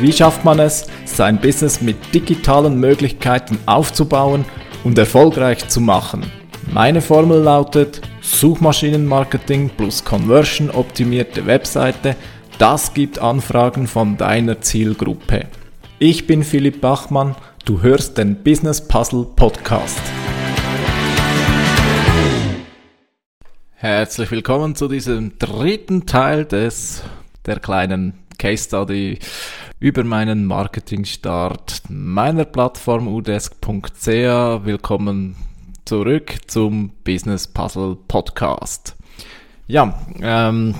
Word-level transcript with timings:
Wie 0.00 0.12
schafft 0.12 0.46
man 0.46 0.58
es, 0.60 0.86
sein 1.04 1.38
Business 1.38 1.82
mit 1.82 2.14
digitalen 2.14 2.80
Möglichkeiten 2.80 3.58
aufzubauen 3.66 4.46
und 4.82 4.96
erfolgreich 4.96 5.68
zu 5.68 5.82
machen? 5.82 6.24
Meine 6.72 7.02
Formel 7.02 7.40
lautet 7.42 8.00
Suchmaschinenmarketing 8.22 9.70
plus 9.76 10.02
Conversion 10.02 10.70
optimierte 10.70 11.44
Webseite. 11.44 12.16
Das 12.56 12.94
gibt 12.94 13.18
Anfragen 13.18 13.86
von 13.86 14.16
deiner 14.16 14.62
Zielgruppe. 14.62 15.46
Ich 15.98 16.26
bin 16.26 16.44
Philipp 16.44 16.80
Bachmann, 16.80 17.34
du 17.66 17.82
hörst 17.82 18.16
den 18.16 18.36
Business 18.42 18.80
Puzzle 18.80 19.26
Podcast. 19.36 20.00
Herzlich 23.82 24.30
willkommen 24.30 24.74
zu 24.74 24.88
diesem 24.88 25.38
dritten 25.38 26.04
Teil 26.04 26.44
des 26.44 27.02
der 27.46 27.60
kleinen 27.60 28.12
Case 28.36 28.64
Study 28.64 29.18
über 29.78 30.04
meinen 30.04 30.44
Marketingstart 30.44 31.84
meiner 31.88 32.44
Plattform 32.44 33.08
udesk.ch. 33.08 34.06
Willkommen 34.06 35.34
zurück 35.86 36.40
zum 36.46 36.90
Business 37.04 37.48
Puzzle 37.48 37.96
Podcast. 38.06 38.96
Ja, 39.66 39.98
ähm, 40.20 40.74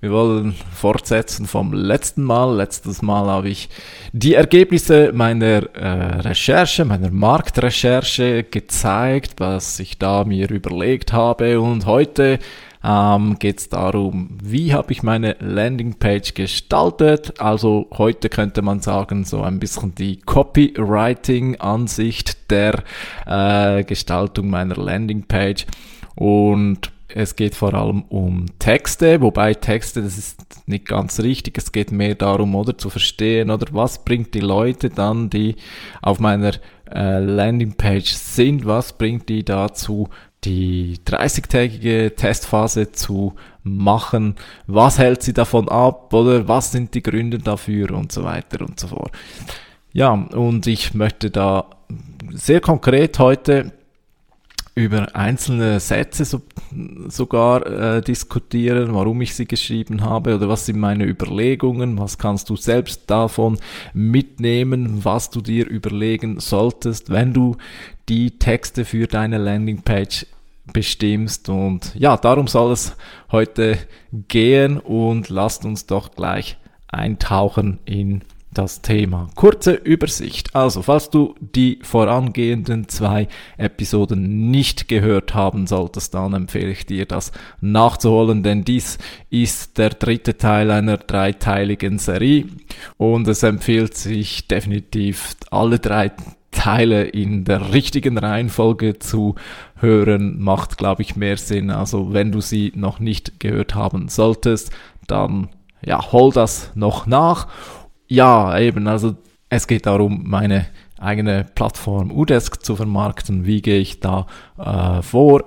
wir 0.00 0.12
wollen 0.12 0.54
fortsetzen 0.72 1.46
vom 1.46 1.72
letzten 1.72 2.22
Mal. 2.22 2.56
Letztes 2.56 3.02
Mal 3.02 3.26
habe 3.26 3.48
ich 3.48 3.68
die 4.12 4.34
Ergebnisse 4.34 5.10
meiner 5.12 5.74
äh, 5.74 6.20
Recherche, 6.20 6.84
meiner 6.84 7.10
Marktrecherche 7.10 8.44
gezeigt, 8.44 9.34
was 9.38 9.80
ich 9.80 9.98
da 9.98 10.22
mir 10.24 10.48
überlegt 10.50 11.12
habe. 11.12 11.60
Und 11.60 11.86
heute 11.86 12.38
ähm, 12.84 13.40
geht 13.40 13.58
es 13.58 13.68
darum, 13.68 14.38
wie 14.40 14.72
habe 14.72 14.92
ich 14.92 15.02
meine 15.02 15.34
Landingpage 15.40 16.34
gestaltet. 16.34 17.40
Also 17.40 17.88
heute 17.98 18.28
könnte 18.28 18.62
man 18.62 18.80
sagen, 18.80 19.24
so 19.24 19.42
ein 19.42 19.58
bisschen 19.58 19.96
die 19.96 20.20
Copywriting-Ansicht 20.20 22.48
der 22.50 22.84
äh, 23.26 23.82
Gestaltung 23.82 24.48
meiner 24.48 24.76
Landingpage. 24.76 25.66
Und 26.14 26.92
es 27.14 27.36
geht 27.36 27.54
vor 27.54 27.72
allem 27.74 28.02
um 28.02 28.46
Texte, 28.58 29.20
wobei 29.20 29.54
Texte, 29.54 30.02
das 30.02 30.18
ist 30.18 30.68
nicht 30.68 30.86
ganz 30.86 31.20
richtig. 31.20 31.56
Es 31.56 31.72
geht 31.72 31.90
mehr 31.90 32.14
darum, 32.14 32.54
oder 32.54 32.76
zu 32.76 32.90
verstehen, 32.90 33.50
oder 33.50 33.66
was 33.72 34.04
bringt 34.04 34.34
die 34.34 34.40
Leute 34.40 34.90
dann, 34.90 35.30
die 35.30 35.56
auf 36.02 36.20
meiner 36.20 36.52
äh, 36.90 37.18
Landingpage 37.18 38.12
sind, 38.12 38.66
was 38.66 38.92
bringt 38.92 39.28
die 39.28 39.44
dazu, 39.44 40.08
die 40.44 40.98
30-tägige 41.06 42.14
Testphase 42.14 42.92
zu 42.92 43.34
machen. 43.62 44.36
Was 44.66 44.98
hält 44.98 45.22
sie 45.22 45.32
davon 45.32 45.68
ab 45.68 46.12
oder 46.12 46.46
was 46.46 46.72
sind 46.72 46.94
die 46.94 47.02
Gründe 47.02 47.38
dafür 47.38 47.90
und 47.92 48.12
so 48.12 48.24
weiter 48.24 48.64
und 48.64 48.78
so 48.78 48.88
fort. 48.88 49.12
Ja, 49.92 50.12
und 50.12 50.66
ich 50.66 50.94
möchte 50.94 51.30
da 51.30 51.66
sehr 52.30 52.60
konkret 52.60 53.18
heute 53.18 53.72
über 54.78 55.16
einzelne 55.16 55.80
Sätze 55.80 56.24
so, 56.24 56.40
sogar 57.08 57.66
äh, 57.66 58.00
diskutieren, 58.00 58.94
warum 58.94 59.20
ich 59.20 59.34
sie 59.34 59.46
geschrieben 59.46 60.02
habe 60.02 60.36
oder 60.36 60.48
was 60.48 60.66
sind 60.66 60.78
meine 60.78 61.04
Überlegungen, 61.04 61.98
was 61.98 62.16
kannst 62.16 62.48
du 62.48 62.56
selbst 62.56 63.10
davon 63.10 63.58
mitnehmen, 63.92 65.04
was 65.04 65.30
du 65.30 65.40
dir 65.40 65.66
überlegen 65.66 66.38
solltest, 66.38 67.10
wenn 67.10 67.32
du 67.32 67.56
die 68.08 68.38
Texte 68.38 68.84
für 68.84 69.08
deine 69.08 69.38
Landingpage 69.38 70.26
bestimmst. 70.72 71.48
Und 71.48 71.92
ja, 71.96 72.16
darum 72.16 72.46
soll 72.46 72.72
es 72.72 72.96
heute 73.32 73.78
gehen 74.28 74.78
und 74.78 75.28
lasst 75.28 75.64
uns 75.64 75.86
doch 75.86 76.12
gleich 76.12 76.56
eintauchen 76.86 77.80
in 77.84 78.22
das 78.58 78.82
Thema. 78.82 79.28
Kurze 79.36 79.72
Übersicht. 79.72 80.54
Also, 80.54 80.82
falls 80.82 81.10
du 81.10 81.34
die 81.40 81.78
vorangehenden 81.82 82.88
zwei 82.88 83.28
Episoden 83.56 84.50
nicht 84.50 84.88
gehört 84.88 85.34
haben 85.34 85.66
solltest, 85.68 86.14
dann 86.14 86.34
empfehle 86.34 86.72
ich 86.72 86.84
dir, 86.84 87.06
das 87.06 87.30
nachzuholen, 87.60 88.42
denn 88.42 88.64
dies 88.64 88.98
ist 89.30 89.78
der 89.78 89.90
dritte 89.90 90.36
Teil 90.36 90.70
einer 90.72 90.96
dreiteiligen 90.96 91.98
Serie 91.98 92.46
und 92.96 93.28
es 93.28 93.44
empfiehlt 93.44 93.96
sich 93.96 94.48
definitiv 94.48 95.36
alle 95.50 95.78
drei 95.78 96.10
Teile 96.50 97.04
in 97.04 97.44
der 97.44 97.72
richtigen 97.72 98.18
Reihenfolge 98.18 98.98
zu 98.98 99.36
hören, 99.76 100.40
macht, 100.40 100.78
glaube 100.78 101.02
ich, 101.02 101.14
mehr 101.14 101.36
Sinn. 101.36 101.70
Also 101.70 102.12
wenn 102.12 102.32
du 102.32 102.40
sie 102.40 102.72
noch 102.74 102.98
nicht 102.98 103.38
gehört 103.38 103.76
haben 103.76 104.08
solltest, 104.08 104.72
dann 105.06 105.48
ja, 105.84 106.10
hol 106.12 106.32
das 106.32 106.72
noch 106.74 107.06
nach 107.06 107.46
ja, 108.08 108.58
eben, 108.58 108.86
also 108.88 109.16
es 109.48 109.66
geht 109.66 109.86
darum, 109.86 110.24
meine 110.26 110.66
eigene 110.98 111.46
Plattform 111.54 112.10
Udesk 112.10 112.64
zu 112.64 112.76
vermarkten. 112.76 113.46
Wie 113.46 113.62
gehe 113.62 113.78
ich 113.78 114.00
da 114.00 114.26
äh, 114.58 115.02
vor? 115.02 115.44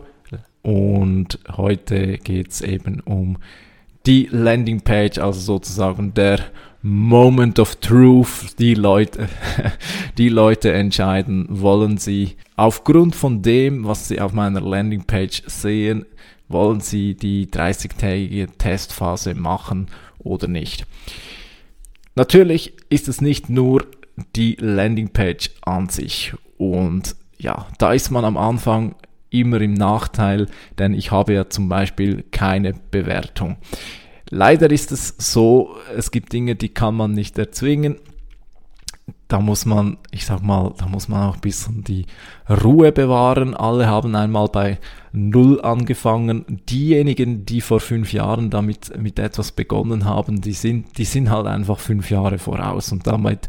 Und 0.62 1.40
heute 1.56 2.18
geht's 2.20 2.62
eben 2.62 3.00
um 3.02 3.38
die 4.06 4.28
Landingpage, 4.32 5.20
also 5.20 5.40
sozusagen 5.40 6.14
der 6.14 6.40
Moment 6.82 7.60
of 7.60 7.76
Truth. 7.76 8.60
Die 8.60 8.74
Leute, 8.74 9.28
die 10.18 10.30
Leute 10.30 10.72
entscheiden, 10.72 11.48
wollen 11.50 11.98
sie 11.98 12.36
aufgrund 12.56 13.16
von 13.16 13.42
dem, 13.42 13.86
was 13.86 14.08
sie 14.08 14.20
auf 14.20 14.34
meiner 14.34 14.62
Landingpage 14.62 15.44
sehen, 15.46 16.06
wollen 16.48 16.80
sie 16.80 17.16
die 17.16 17.48
30-tägige 17.48 18.48
Testphase 18.58 19.36
machen 19.36 19.88
oder 20.20 20.48
nicht. 20.48 20.86
Natürlich 22.16 22.74
ist 22.90 23.08
es 23.08 23.22
nicht 23.22 23.50
nur 23.50 23.86
die 24.36 24.58
Landingpage 24.60 25.52
an 25.62 25.90
sich 25.90 26.34
und 26.58 27.16
ja, 27.38 27.68
da 27.80 27.94
ist 27.94 28.12
man 28.12 28.26
am 28.26 28.38
Anfang 28.38 28.96
immer 29.30 29.62
im 29.62 29.74
Nachteil, 29.74 30.48
denn 30.78 30.94
ich 30.94 31.12
habe 31.12 31.34
ja 31.34 31.50
zum 31.50 31.70
Beispiel 31.70 32.24
keine 32.32 32.74
Bewertung. 32.74 33.58
Leider 34.30 34.70
ist 34.70 34.92
es 34.92 35.16
so, 35.18 35.76
es 35.96 36.12
gibt 36.12 36.34
Dinge, 36.34 36.56
die 36.56 36.70
kann 36.70 36.96
man 36.96 37.14
nicht 37.14 37.38
erzwingen 37.38 37.98
da 39.32 39.40
muss 39.40 39.66
man, 39.66 39.98
ich 40.12 40.26
sag 40.26 40.42
mal, 40.42 40.74
da 40.78 40.88
muss 40.88 41.08
man 41.08 41.30
auch 41.30 41.36
ein 41.36 41.40
bisschen 41.42 41.86
die 41.86 42.06
Ruhe 42.50 42.92
bewahren. 42.92 43.56
Alle 43.56 43.88
haben 43.88 44.14
einmal 44.14 44.48
bei 44.50 44.78
Null 45.14 45.62
angefangen. 45.62 46.60
Diejenigen, 46.70 47.46
die 47.46 47.62
vor 47.62 47.80
fünf 47.80 48.12
Jahren 48.12 48.50
damit 48.50 48.92
mit 48.98 49.20
etwas 49.20 49.54
begonnen 49.54 50.04
haben, 50.04 50.42
die 50.42 50.52
sind, 50.52 50.98
die 50.98 51.06
sind 51.06 51.30
halt 51.30 51.48
einfach 51.48 51.80
fünf 51.80 52.10
Jahre 52.12 52.40
voraus 52.40 52.92
und 52.92 53.08
damit 53.08 53.48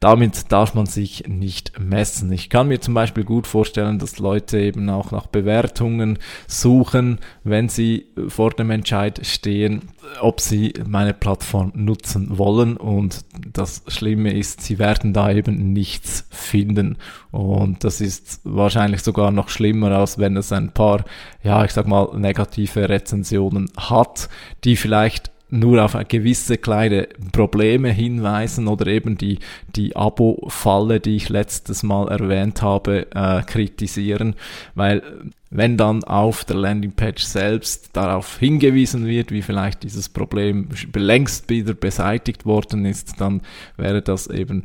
damit 0.00 0.50
darf 0.50 0.72
man 0.72 0.86
sich 0.86 1.24
nicht 1.28 1.78
messen. 1.78 2.32
Ich 2.32 2.48
kann 2.48 2.68
mir 2.68 2.80
zum 2.80 2.94
Beispiel 2.94 3.24
gut 3.24 3.46
vorstellen, 3.46 3.98
dass 3.98 4.18
Leute 4.18 4.58
eben 4.58 4.88
auch 4.88 5.10
nach 5.10 5.26
Bewertungen 5.26 6.18
suchen, 6.46 7.18
wenn 7.44 7.68
sie 7.68 8.06
vor 8.28 8.50
dem 8.50 8.70
Entscheid 8.70 9.20
stehen, 9.26 9.90
ob 10.22 10.40
sie 10.40 10.72
meine 10.86 11.12
Plattform 11.12 11.72
nutzen 11.74 12.38
wollen. 12.38 12.78
Und 12.78 13.26
das 13.52 13.82
Schlimme 13.88 14.32
ist, 14.32 14.62
sie 14.62 14.78
werden 14.78 15.12
da 15.12 15.30
eben 15.30 15.74
nichts 15.74 16.26
finden. 16.30 16.96
Und 17.30 17.84
das 17.84 18.00
ist 18.00 18.40
wahrscheinlich 18.44 19.02
sogar 19.02 19.30
noch 19.30 19.50
schlimmer, 19.50 19.90
als 19.90 20.16
wenn 20.16 20.34
es 20.38 20.50
ein 20.50 20.72
paar, 20.72 21.04
ja, 21.42 21.62
ich 21.66 21.72
sag 21.72 21.86
mal, 21.86 22.18
negative 22.18 22.88
Rezensionen 22.88 23.70
hat, 23.76 24.30
die 24.64 24.76
vielleicht 24.76 25.30
nur 25.50 25.84
auf 25.84 25.96
gewisse 26.08 26.58
kleine 26.58 27.08
Probleme 27.32 27.90
hinweisen 27.90 28.68
oder 28.68 28.86
eben 28.86 29.18
die, 29.18 29.38
die 29.76 29.96
Abo-Falle, 29.96 31.00
die 31.00 31.16
ich 31.16 31.28
letztes 31.28 31.82
Mal 31.82 32.08
erwähnt 32.08 32.62
habe, 32.62 33.06
äh, 33.14 33.42
kritisieren, 33.42 34.34
weil 34.74 35.02
wenn 35.50 35.76
dann 35.76 36.04
auf 36.04 36.44
der 36.44 36.56
Landingpage 36.56 37.24
selbst 37.24 37.96
darauf 37.96 38.38
hingewiesen 38.38 39.06
wird, 39.06 39.32
wie 39.32 39.42
vielleicht 39.42 39.82
dieses 39.82 40.08
Problem 40.08 40.68
längst 40.94 41.50
wieder 41.50 41.74
beseitigt 41.74 42.46
worden 42.46 42.84
ist, 42.84 43.20
dann 43.20 43.42
wäre 43.76 44.00
das 44.00 44.28
eben 44.28 44.64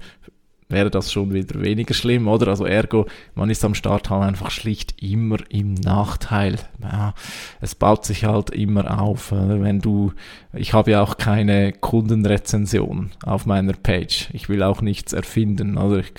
wäre 0.69 0.89
das 0.89 1.11
schon 1.11 1.33
wieder 1.33 1.61
weniger 1.61 1.93
schlimm, 1.93 2.27
oder? 2.27 2.47
Also 2.47 2.65
ergo, 2.65 3.05
man 3.35 3.49
ist 3.49 3.63
am 3.63 3.75
Start 3.75 4.09
halt 4.09 4.23
einfach 4.23 4.51
schlicht 4.51 5.01
immer 5.01 5.37
im 5.49 5.75
Nachteil. 5.75 6.57
Ja, 6.81 7.13
es 7.61 7.75
baut 7.75 8.05
sich 8.05 8.25
halt 8.25 8.49
immer 8.49 8.99
auf. 9.01 9.31
Wenn 9.31 9.79
du, 9.79 10.13
ich 10.53 10.73
habe 10.73 10.91
ja 10.91 11.01
auch 11.01 11.17
keine 11.17 11.71
Kundenrezension 11.71 13.11
auf 13.23 13.45
meiner 13.45 13.73
Page. 13.73 14.29
Ich 14.33 14.49
will 14.49 14.63
auch 14.63 14.81
nichts 14.81 15.13
erfinden. 15.13 15.77
Also 15.77 15.97
ich 15.97 16.13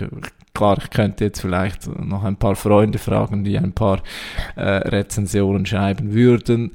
klar, 0.54 0.78
ich 0.78 0.90
könnte 0.90 1.24
jetzt 1.24 1.40
vielleicht 1.40 1.86
noch 1.86 2.24
ein 2.24 2.36
paar 2.36 2.56
Freunde 2.56 2.98
fragen, 2.98 3.44
die 3.44 3.58
ein 3.58 3.72
paar 3.72 4.02
äh, 4.54 4.62
Rezensionen 4.62 5.66
schreiben 5.66 6.14
würden. 6.14 6.72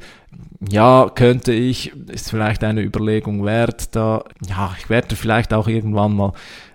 Ja, 0.70 1.10
könnte 1.16 1.54
ich, 1.54 1.92
ist 2.08 2.30
vielleicht 2.30 2.64
eine 2.64 2.82
Überlegung 2.82 3.44
wert, 3.44 3.96
da, 3.96 4.24
ja, 4.48 4.76
ich 4.78 4.92
werde 4.92 5.16
vielleicht 5.16 5.56
auch 5.56 5.68
irgendwann 5.68 6.16
mal 6.16 6.34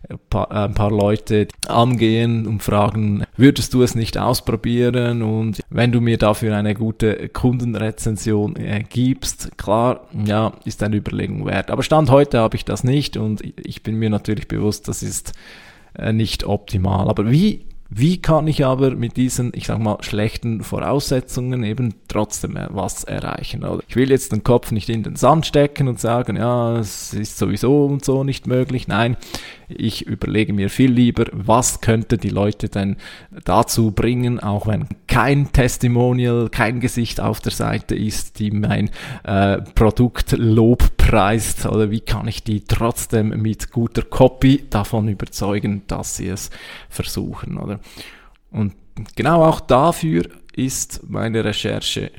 ein 0.08 0.18
paar, 0.28 0.50
ein 0.50 0.74
paar 0.74 0.90
Leute 0.90 1.46
angehen 1.68 2.48
und 2.48 2.64
fragen, 2.64 3.24
würdest 3.36 3.74
du 3.74 3.82
es 3.82 3.94
nicht 3.94 4.18
ausprobieren? 4.18 5.22
Und 5.22 5.60
wenn 5.70 5.92
du 5.92 6.00
mir 6.00 6.18
dafür 6.18 6.56
eine 6.56 6.74
gute 6.74 7.28
Kundenrezension 7.28 8.56
äh, 8.56 8.82
gibst, 8.88 9.56
klar, 9.56 10.08
ja, 10.24 10.52
ist 10.64 10.82
eine 10.82 10.96
Überlegung 10.96 11.46
wert. 11.46 11.70
Aber 11.70 11.84
Stand 11.84 12.10
heute 12.10 12.40
habe 12.40 12.56
ich 12.56 12.64
das 12.64 12.82
nicht 12.82 13.16
und 13.16 13.40
ich 13.56 13.84
bin 13.84 13.94
mir 13.96 14.10
natürlich 14.10 14.48
bewusst, 14.48 14.88
das 14.88 15.04
ist 15.04 15.32
äh, 15.96 16.12
nicht 16.12 16.42
optimal. 16.42 17.08
Aber 17.08 17.30
wie 17.30 17.66
wie 17.88 18.20
kann 18.20 18.48
ich 18.48 18.64
aber 18.64 18.90
mit 18.90 19.16
diesen, 19.16 19.52
ich 19.54 19.66
sag 19.66 19.78
mal, 19.78 19.98
schlechten 20.02 20.62
Voraussetzungen 20.62 21.62
eben 21.62 21.94
trotzdem 22.08 22.58
was 22.70 23.04
erreichen? 23.04 23.64
Oder? 23.64 23.82
Ich 23.88 23.94
will 23.94 24.10
jetzt 24.10 24.32
den 24.32 24.42
Kopf 24.42 24.72
nicht 24.72 24.88
in 24.88 25.04
den 25.04 25.16
Sand 25.16 25.46
stecken 25.46 25.86
und 25.86 26.00
sagen, 26.00 26.36
ja, 26.36 26.78
es 26.78 27.14
ist 27.14 27.38
sowieso 27.38 27.86
und 27.86 28.04
so 28.04 28.24
nicht 28.24 28.46
möglich. 28.46 28.88
Nein, 28.88 29.16
ich 29.68 30.06
überlege 30.06 30.52
mir 30.52 30.70
viel 30.70 30.90
lieber, 30.90 31.26
was 31.32 31.80
könnte 31.80 32.18
die 32.18 32.28
Leute 32.28 32.68
denn 32.68 32.96
dazu 33.44 33.90
bringen, 33.90 34.40
auch 34.40 34.66
wenn 34.66 34.86
kein 35.06 35.52
Testimonial, 35.52 36.48
kein 36.50 36.80
Gesicht 36.80 37.20
auf 37.20 37.40
der 37.40 37.52
Seite 37.52 37.94
ist, 37.94 38.38
die 38.38 38.50
mein 38.50 38.90
äh, 39.24 39.58
Produkt 39.74 40.32
lobpreist 40.32 41.66
oder 41.66 41.90
wie 41.90 42.00
kann 42.00 42.28
ich 42.28 42.42
die 42.42 42.64
trotzdem 42.64 43.28
mit 43.40 43.70
guter 43.70 44.02
Copy 44.02 44.64
davon 44.70 45.08
überzeugen, 45.08 45.82
dass 45.86 46.16
sie 46.16 46.28
es 46.28 46.50
versuchen, 46.88 47.58
oder? 47.58 47.80
Und 48.50 48.74
genau 49.14 49.44
auch 49.44 49.60
dafür 49.60 50.24
ist 50.56 51.02
meine 51.06 51.44
Recherche, 51.44 52.10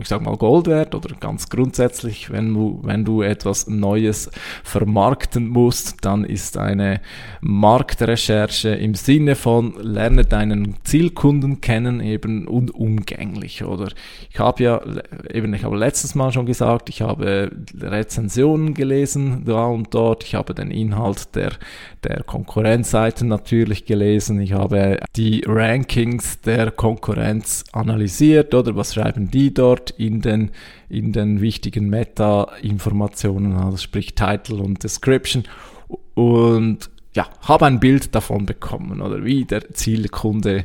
ich 0.00 0.08
sag 0.08 0.20
mal, 0.20 0.36
Gold 0.36 0.66
wert 0.66 0.96
oder 0.96 1.14
ganz 1.14 1.48
grundsätzlich, 1.48 2.30
wenn 2.30 2.52
du, 2.52 2.80
wenn 2.82 3.04
du 3.04 3.22
etwas 3.22 3.68
Neues 3.68 4.30
vermarkten 4.64 5.46
musst, 5.46 6.04
dann 6.04 6.24
ist 6.24 6.58
eine 6.58 7.00
Marktrecherche 7.40 8.70
im 8.70 8.96
Sinne 8.96 9.36
von 9.36 9.74
lerne 9.80 10.24
deinen 10.24 10.74
Zielkunden 10.82 11.60
kennen 11.60 12.00
eben 12.00 12.48
unumgänglich, 12.48 13.64
oder? 13.64 13.92
Ich 14.28 14.40
habe 14.40 14.64
ja 14.64 14.80
eben, 15.32 15.54
ich 15.54 15.62
habe 15.62 15.76
letztes 15.76 16.16
Mal 16.16 16.32
schon 16.32 16.46
gesagt, 16.46 16.88
ich 16.88 17.00
habe 17.00 17.52
Rezensionen 17.80 18.74
gelesen, 18.74 19.44
da 19.44 19.66
und 19.66 19.94
dort, 19.94 20.24
ich 20.24 20.34
habe 20.34 20.52
den 20.52 20.72
Inhalt 20.72 21.36
der, 21.36 21.52
der 22.02 22.24
Konkurrenzseiten 22.24 23.28
natürlich 23.28 23.84
gelesen, 23.84 24.40
ich 24.40 24.52
habe 24.52 24.98
die 25.14 25.44
Rankings 25.46 26.40
der 26.40 26.72
Konkurrenz 26.72 27.62
analysiert, 27.84 28.54
oder? 28.54 28.74
Was 28.76 28.94
schreiben 28.94 29.30
die 29.30 29.54
dort 29.54 29.90
in 29.90 30.20
den, 30.20 30.50
in 30.88 31.12
den 31.12 31.40
wichtigen 31.40 31.88
Meta-Informationen, 31.88 33.54
also 33.54 33.76
sprich 33.76 34.14
Title 34.14 34.56
und 34.56 34.82
Description. 34.82 35.44
Und 36.14 36.90
ja, 37.14 37.28
habe 37.42 37.66
ein 37.66 37.80
Bild 37.80 38.14
davon 38.14 38.46
bekommen, 38.46 39.00
oder? 39.00 39.24
Wie 39.24 39.44
der 39.44 39.70
Zielkunde 39.72 40.64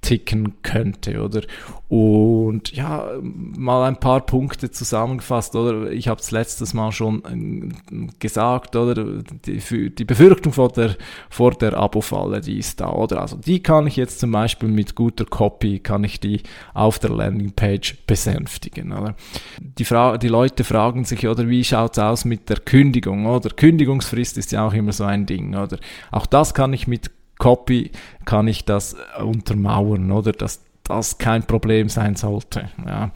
ticken 0.00 0.54
könnte, 0.62 1.22
oder? 1.22 1.42
Und 1.88 2.72
ja, 2.72 3.08
mal 3.20 3.88
ein 3.88 3.98
paar 3.98 4.20
Punkte 4.24 4.70
zusammengefasst, 4.70 5.56
oder? 5.56 5.90
Ich 5.90 6.08
habe 6.08 6.20
es 6.20 6.30
letztes 6.30 6.72
Mal 6.72 6.92
schon 6.92 7.74
äh, 7.90 8.06
gesagt, 8.18 8.76
oder? 8.76 9.22
Die, 9.44 9.90
die 9.90 10.04
Befürchtung 10.04 10.52
vor 10.52 10.70
der, 10.70 10.96
vor 11.28 11.50
der 11.52 11.76
Abo-Falle, 11.76 12.40
die 12.40 12.58
ist 12.58 12.80
da, 12.80 12.90
oder? 12.90 13.20
Also 13.20 13.36
die 13.36 13.62
kann 13.62 13.86
ich 13.86 13.96
jetzt 13.96 14.20
zum 14.20 14.30
Beispiel 14.30 14.68
mit 14.68 14.94
guter 14.94 15.24
Copy, 15.24 15.80
kann 15.80 16.04
ich 16.04 16.20
die 16.20 16.42
auf 16.74 16.98
der 16.98 17.10
Landingpage 17.10 17.98
besänftigen, 18.06 18.92
oder? 18.92 19.16
Die, 19.58 19.84
Fra 19.84 20.16
die 20.16 20.28
Leute 20.28 20.64
fragen 20.64 21.04
sich, 21.04 21.26
oder 21.26 21.48
wie 21.48 21.64
schaut's 21.64 21.98
aus 21.98 22.24
mit 22.24 22.48
der 22.48 22.58
Kündigung, 22.58 23.26
oder? 23.26 23.50
Kündigungsfrist 23.50 24.38
ist 24.38 24.52
ja 24.52 24.66
auch 24.66 24.74
immer 24.74 24.92
so 24.92 25.04
ein 25.04 25.26
Ding, 25.26 25.56
oder? 25.56 25.78
Auch 26.12 26.26
das 26.26 26.54
kann 26.54 26.72
ich 26.72 26.86
mit 26.86 27.10
Copy 27.40 27.90
kann 28.24 28.46
ich 28.46 28.64
das 28.64 28.94
untermauern, 29.18 30.12
oder? 30.12 30.30
Dass 30.30 30.60
das 30.84 31.18
kein 31.18 31.44
Problem 31.44 31.88
sein 31.88 32.14
sollte. 32.14 32.68
Ja. 32.86 33.10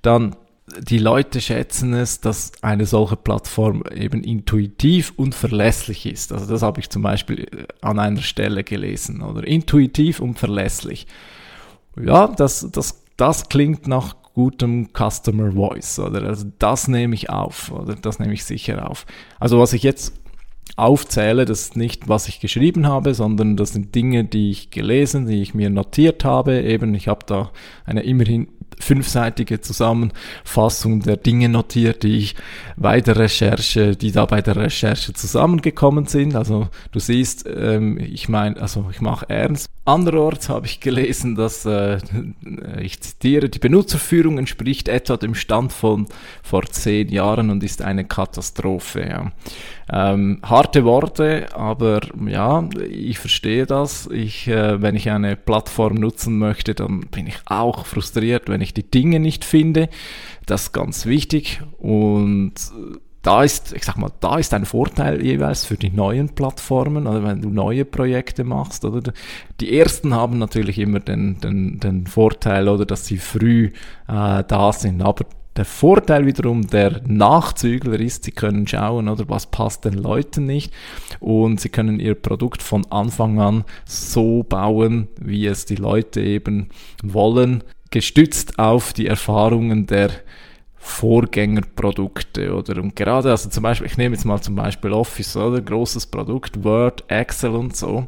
Dann 0.00 0.36
die 0.88 0.98
Leute 0.98 1.40
schätzen 1.40 1.92
es, 1.92 2.20
dass 2.20 2.52
eine 2.62 2.86
solche 2.86 3.16
Plattform 3.16 3.84
eben 3.94 4.22
intuitiv 4.22 5.12
und 5.16 5.34
verlässlich 5.34 6.06
ist. 6.06 6.32
Also 6.32 6.46
das 6.46 6.62
habe 6.62 6.80
ich 6.80 6.88
zum 6.88 7.02
Beispiel 7.02 7.40
äh, 7.40 7.66
an 7.82 7.98
einer 7.98 8.22
Stelle 8.22 8.64
gelesen, 8.64 9.22
oder? 9.22 9.46
Intuitiv 9.46 10.20
und 10.20 10.38
verlässlich. 10.38 11.06
Ja, 12.00 12.28
das, 12.28 12.68
das, 12.72 13.04
das 13.16 13.48
klingt 13.48 13.86
nach 13.86 14.16
gutem 14.34 14.88
Customer 14.92 15.52
Voice, 15.52 15.98
oder? 15.98 16.22
Also 16.24 16.46
das 16.58 16.88
nehme 16.88 17.14
ich 17.14 17.28
auf, 17.30 17.70
oder? 17.70 17.94
Das 17.94 18.18
nehme 18.18 18.32
ich 18.32 18.44
sicher 18.44 18.90
auf. 18.90 19.06
Also 19.38 19.60
was 19.60 19.74
ich 19.74 19.82
jetzt 19.82 20.14
aufzähle, 20.76 21.44
das 21.44 21.60
ist 21.60 21.76
nicht, 21.76 22.08
was 22.08 22.28
ich 22.28 22.40
geschrieben 22.40 22.86
habe, 22.86 23.14
sondern 23.14 23.56
das 23.56 23.72
sind 23.72 23.94
Dinge, 23.94 24.24
die 24.24 24.50
ich 24.50 24.70
gelesen, 24.70 25.26
die 25.26 25.40
ich 25.40 25.54
mir 25.54 25.70
notiert 25.70 26.24
habe. 26.24 26.62
Eben, 26.62 26.94
ich 26.94 27.08
habe 27.08 27.24
da 27.26 27.50
eine 27.84 28.02
immerhin 28.02 28.48
fünfseitige 28.80 29.60
Zusammenfassung 29.60 31.00
der 31.00 31.16
Dinge 31.16 31.48
notiert, 31.48 32.02
die 32.02 32.18
ich 32.18 32.34
bei 32.76 33.00
der 33.00 33.16
Recherche, 33.16 33.96
die 33.96 34.12
da 34.12 34.26
bei 34.26 34.42
der 34.42 34.56
Recherche 34.56 35.12
zusammengekommen 35.12 36.06
sind. 36.06 36.34
Also 36.34 36.68
du 36.92 36.98
siehst, 36.98 37.46
ähm, 37.48 37.98
ich 37.98 38.28
meine, 38.28 38.60
also 38.60 38.86
ich 38.90 39.00
mache 39.00 39.28
ernst. 39.28 39.68
Anderorts 39.84 40.48
habe 40.48 40.66
ich 40.66 40.80
gelesen, 40.80 41.34
dass, 41.34 41.66
äh, 41.66 41.98
ich 42.80 43.00
zitiere, 43.00 43.48
die 43.48 43.58
Benutzerführung 43.58 44.38
entspricht 44.38 44.88
etwa 44.88 45.16
dem 45.16 45.34
Stand 45.34 45.72
von 45.72 46.06
vor 46.42 46.64
zehn 46.64 47.08
Jahren 47.08 47.50
und 47.50 47.62
ist 47.62 47.82
eine 47.82 48.04
Katastrophe. 48.04 49.06
Ja. 49.06 49.32
Ähm, 49.92 50.40
harte 50.42 50.84
Worte, 50.84 51.48
aber 51.54 52.00
ja, 52.26 52.68
ich 52.88 53.18
verstehe 53.18 53.66
das. 53.66 54.08
Ich, 54.12 54.48
äh, 54.48 54.80
wenn 54.80 54.96
ich 54.96 55.10
eine 55.10 55.36
Plattform 55.36 55.94
nutzen 55.94 56.38
möchte, 56.38 56.74
dann 56.74 57.00
bin 57.10 57.26
ich 57.26 57.36
auch 57.46 57.84
frustriert, 57.84 58.48
wenn 58.48 58.62
ich 58.62 58.72
die 58.72 58.90
Dinge 58.90 59.20
nicht 59.20 59.44
finde. 59.44 59.88
Das 60.46 60.64
ist 60.64 60.72
ganz 60.72 61.06
wichtig 61.06 61.60
und 61.78 62.54
da 63.24 63.42
ist, 63.42 63.72
ich 63.72 63.84
sag 63.84 63.96
mal, 63.96 64.10
da 64.20 64.38
ist 64.38 64.52
ein 64.52 64.66
Vorteil 64.66 65.24
jeweils 65.24 65.64
für 65.64 65.76
die 65.76 65.90
neuen 65.90 66.28
Plattformen, 66.34 67.06
oder 67.06 67.24
wenn 67.24 67.40
du 67.40 67.48
neue 67.48 67.86
Projekte 67.86 68.44
machst, 68.44 68.84
oder 68.84 69.12
die 69.60 69.78
ersten 69.78 70.14
haben 70.14 70.38
natürlich 70.38 70.78
immer 70.78 71.00
den, 71.00 71.40
den, 71.40 71.80
den 71.80 72.06
Vorteil, 72.06 72.68
oder 72.68 72.84
dass 72.84 73.06
sie 73.06 73.16
früh 73.16 73.70
äh, 74.08 74.44
da 74.46 74.72
sind, 74.72 75.00
aber 75.00 75.24
der 75.56 75.64
Vorteil 75.64 76.26
wiederum 76.26 76.66
der 76.66 77.00
Nachzügler 77.06 78.00
ist, 78.00 78.24
sie 78.24 78.32
können 78.32 78.66
schauen, 78.66 79.08
oder 79.08 79.28
was 79.28 79.46
passt 79.46 79.84
den 79.84 79.94
Leuten 79.94 80.46
nicht. 80.46 80.72
Und 81.20 81.60
sie 81.60 81.68
können 81.68 82.00
ihr 82.00 82.14
Produkt 82.14 82.62
von 82.62 82.84
Anfang 82.90 83.40
an 83.40 83.64
so 83.84 84.42
bauen, 84.42 85.08
wie 85.20 85.46
es 85.46 85.64
die 85.64 85.76
Leute 85.76 86.20
eben 86.20 86.70
wollen, 87.02 87.62
gestützt 87.90 88.58
auf 88.58 88.92
die 88.92 89.06
Erfahrungen 89.06 89.86
der 89.86 90.10
Vorgängerprodukte 90.76 92.54
oder? 92.54 92.82
Und 92.82 92.94
gerade, 92.94 93.30
also 93.30 93.48
zum 93.48 93.62
Beispiel, 93.62 93.86
ich 93.86 93.96
nehme 93.96 94.14
jetzt 94.14 94.24
mal 94.24 94.42
zum 94.42 94.54
Beispiel 94.54 94.92
Office 94.92 95.36
oder? 95.36 95.62
Großes 95.62 96.06
Produkt, 96.06 96.62
Word, 96.62 97.04
Excel 97.08 97.52
und 97.52 97.74
so. 97.74 98.06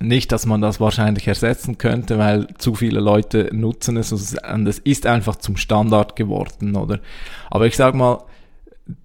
Nicht, 0.00 0.32
dass 0.32 0.46
man 0.46 0.60
das 0.60 0.80
wahrscheinlich 0.80 1.28
ersetzen 1.28 1.78
könnte, 1.78 2.18
weil 2.18 2.48
zu 2.58 2.74
viele 2.74 3.00
Leute 3.00 3.48
nutzen 3.52 3.96
es 3.96 4.12
und 4.12 4.66
es 4.66 4.78
ist 4.78 5.06
einfach 5.06 5.36
zum 5.36 5.56
Standard 5.56 6.16
geworden, 6.16 6.76
oder? 6.76 7.00
Aber 7.50 7.66
ich 7.66 7.76
sag 7.76 7.94
mal, 7.94 8.24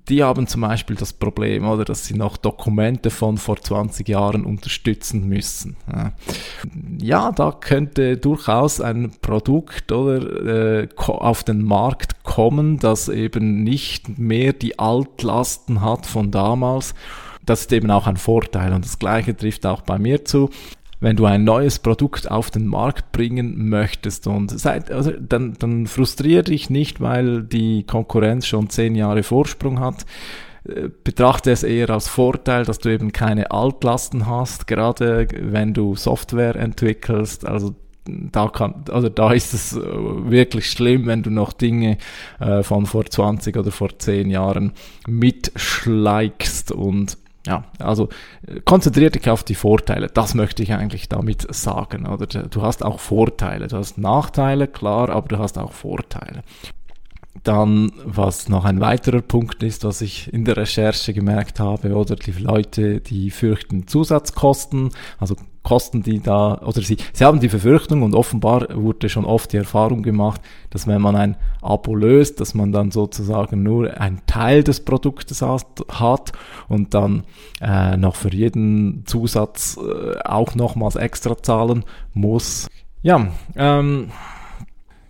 die 0.09 0.23
haben 0.23 0.47
zum 0.47 0.61
Beispiel 0.61 0.95
das 0.95 1.13
Problem, 1.13 1.65
oder, 1.65 1.85
dass 1.85 2.05
sie 2.05 2.15
noch 2.15 2.35
Dokumente 2.35 3.09
von 3.09 3.37
vor 3.37 3.57
20 3.61 4.07
Jahren 4.09 4.43
unterstützen 4.43 5.27
müssen. 5.27 5.77
Ja, 6.99 7.31
da 7.31 7.51
könnte 7.51 8.17
durchaus 8.17 8.81
ein 8.81 9.11
Produkt 9.21 9.91
oder 9.91 10.81
äh, 10.81 10.87
auf 10.97 11.43
den 11.43 11.63
Markt 11.63 12.23
kommen, 12.23 12.79
das 12.79 13.07
eben 13.07 13.63
nicht 13.63 14.19
mehr 14.19 14.51
die 14.51 14.79
Altlasten 14.79 15.81
hat 15.81 16.05
von 16.05 16.31
damals. 16.31 16.93
Das 17.45 17.61
ist 17.61 17.71
eben 17.71 17.89
auch 17.89 18.05
ein 18.05 18.17
Vorteil 18.17 18.73
und 18.73 18.83
das 18.83 18.99
Gleiche 18.99 19.35
trifft 19.35 19.65
auch 19.65 19.81
bei 19.81 19.97
mir 19.97 20.25
zu 20.25 20.49
wenn 20.99 21.15
du 21.15 21.25
ein 21.25 21.43
neues 21.43 21.79
Produkt 21.79 22.29
auf 22.29 22.51
den 22.51 22.67
Markt 22.67 23.11
bringen 23.11 23.69
möchtest 23.69 24.27
und 24.27 24.57
seit, 24.59 24.91
also 24.91 25.11
dann, 25.11 25.53
dann 25.57 25.87
frustriere 25.87 26.43
dich 26.43 26.69
nicht, 26.69 26.99
weil 26.99 27.43
die 27.43 27.83
Konkurrenz 27.83 28.47
schon 28.47 28.69
zehn 28.69 28.95
Jahre 28.95 29.23
Vorsprung 29.23 29.79
hat. 29.79 30.05
Äh, 30.67 30.89
betrachte 31.03 31.51
es 31.51 31.63
eher 31.63 31.89
als 31.89 32.07
Vorteil, 32.07 32.65
dass 32.65 32.79
du 32.79 32.89
eben 32.89 33.13
keine 33.13 33.51
Altlasten 33.51 34.27
hast, 34.27 34.67
gerade 34.67 35.27
wenn 35.39 35.73
du 35.73 35.95
Software 35.95 36.55
entwickelst. 36.55 37.45
Also 37.45 37.75
da 38.05 38.47
kann, 38.49 38.85
also 38.91 39.09
da 39.09 39.31
ist 39.31 39.53
es 39.53 39.75
äh, 39.75 39.81
wirklich 39.81 40.69
schlimm, 40.69 41.05
wenn 41.05 41.23
du 41.23 41.29
noch 41.29 41.53
Dinge 41.53 41.97
äh, 42.39 42.63
von 42.63 42.85
vor 42.85 43.05
20 43.05 43.55
oder 43.55 43.71
vor 43.71 43.97
10 43.97 44.29
Jahren 44.29 44.73
mitschleikst 45.07 46.71
und 46.71 47.17
Ja, 47.47 47.63
also 47.79 48.09
äh, 48.45 48.59
konzentriere 48.61 49.11
dich 49.11 49.29
auf 49.29 49.43
die 49.43 49.55
Vorteile. 49.55 50.07
Das 50.07 50.33
möchte 50.33 50.61
ich 50.63 50.73
eigentlich 50.73 51.09
damit 51.09 51.53
sagen. 51.53 52.05
Oder 52.05 52.25
du 52.25 52.61
hast 52.61 52.83
auch 52.83 52.99
Vorteile. 52.99 53.67
Du 53.67 53.77
hast 53.77 53.97
Nachteile, 53.97 54.67
klar, 54.67 55.09
aber 55.09 55.27
du 55.27 55.37
hast 55.37 55.57
auch 55.57 55.71
Vorteile. 55.71 56.43
Dann, 57.43 57.91
was 58.03 58.49
noch 58.49 58.65
ein 58.65 58.81
weiterer 58.81 59.21
Punkt 59.21 59.63
ist, 59.63 59.85
was 59.85 60.01
ich 60.01 60.33
in 60.33 60.43
der 60.43 60.57
Recherche 60.57 61.13
gemerkt 61.13 61.59
habe, 61.59 61.95
oder 61.95 62.15
die 62.15 62.31
Leute, 62.31 62.99
die 62.99 63.31
fürchten 63.31 63.87
Zusatzkosten, 63.87 64.89
also 65.19 65.35
Kosten, 65.69 66.01
die 66.01 66.19
da, 66.19 66.59
oder 66.65 66.81
sie, 66.81 66.97
sie 67.13 67.23
haben 67.23 67.39
die 67.39 67.47
Befürchtung 67.47 68.01
und 68.01 68.15
offenbar 68.15 68.65
wurde 68.73 69.07
schon 69.07 69.23
oft 69.23 69.53
die 69.53 69.57
Erfahrung 69.57 70.01
gemacht, 70.01 70.41
dass 70.71 70.87
wenn 70.87 70.99
man 70.99 71.15
ein 71.15 71.37
Abo 71.61 71.93
löst, 71.93 72.39
dass 72.39 72.55
man 72.55 72.71
dann 72.71 72.89
sozusagen 72.89 73.61
nur 73.61 74.01
einen 74.01 74.21
Teil 74.25 74.63
des 74.63 74.83
Produktes 74.83 75.43
hat 75.43 76.31
und 76.69 76.95
dann 76.95 77.23
äh, 77.61 77.97
noch 77.97 78.15
für 78.15 78.33
jeden 78.33 79.05
Zusatz 79.05 79.77
äh, 79.77 80.17
auch 80.23 80.55
nochmals 80.55 80.95
extra 80.95 81.37
zahlen 81.37 81.85
muss. 82.15 82.67
Ja, 83.03 83.27
ähm, 83.55 84.09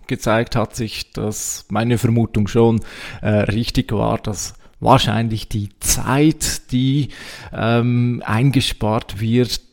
gezeigt 0.08 0.56
hat 0.56 0.76
sich, 0.76 1.10
dass 1.12 1.64
meine 1.70 1.96
Vermutung 1.96 2.48
schon 2.48 2.82
äh, 3.22 3.30
richtig 3.30 3.92
war, 3.92 4.18
dass 4.18 4.52
wahrscheinlich 4.78 5.48
die 5.48 5.70
Zeit, 5.80 6.70
die 6.70 7.08
ähm, 7.50 8.22
eingespart 8.26 9.22
wird, 9.22 9.69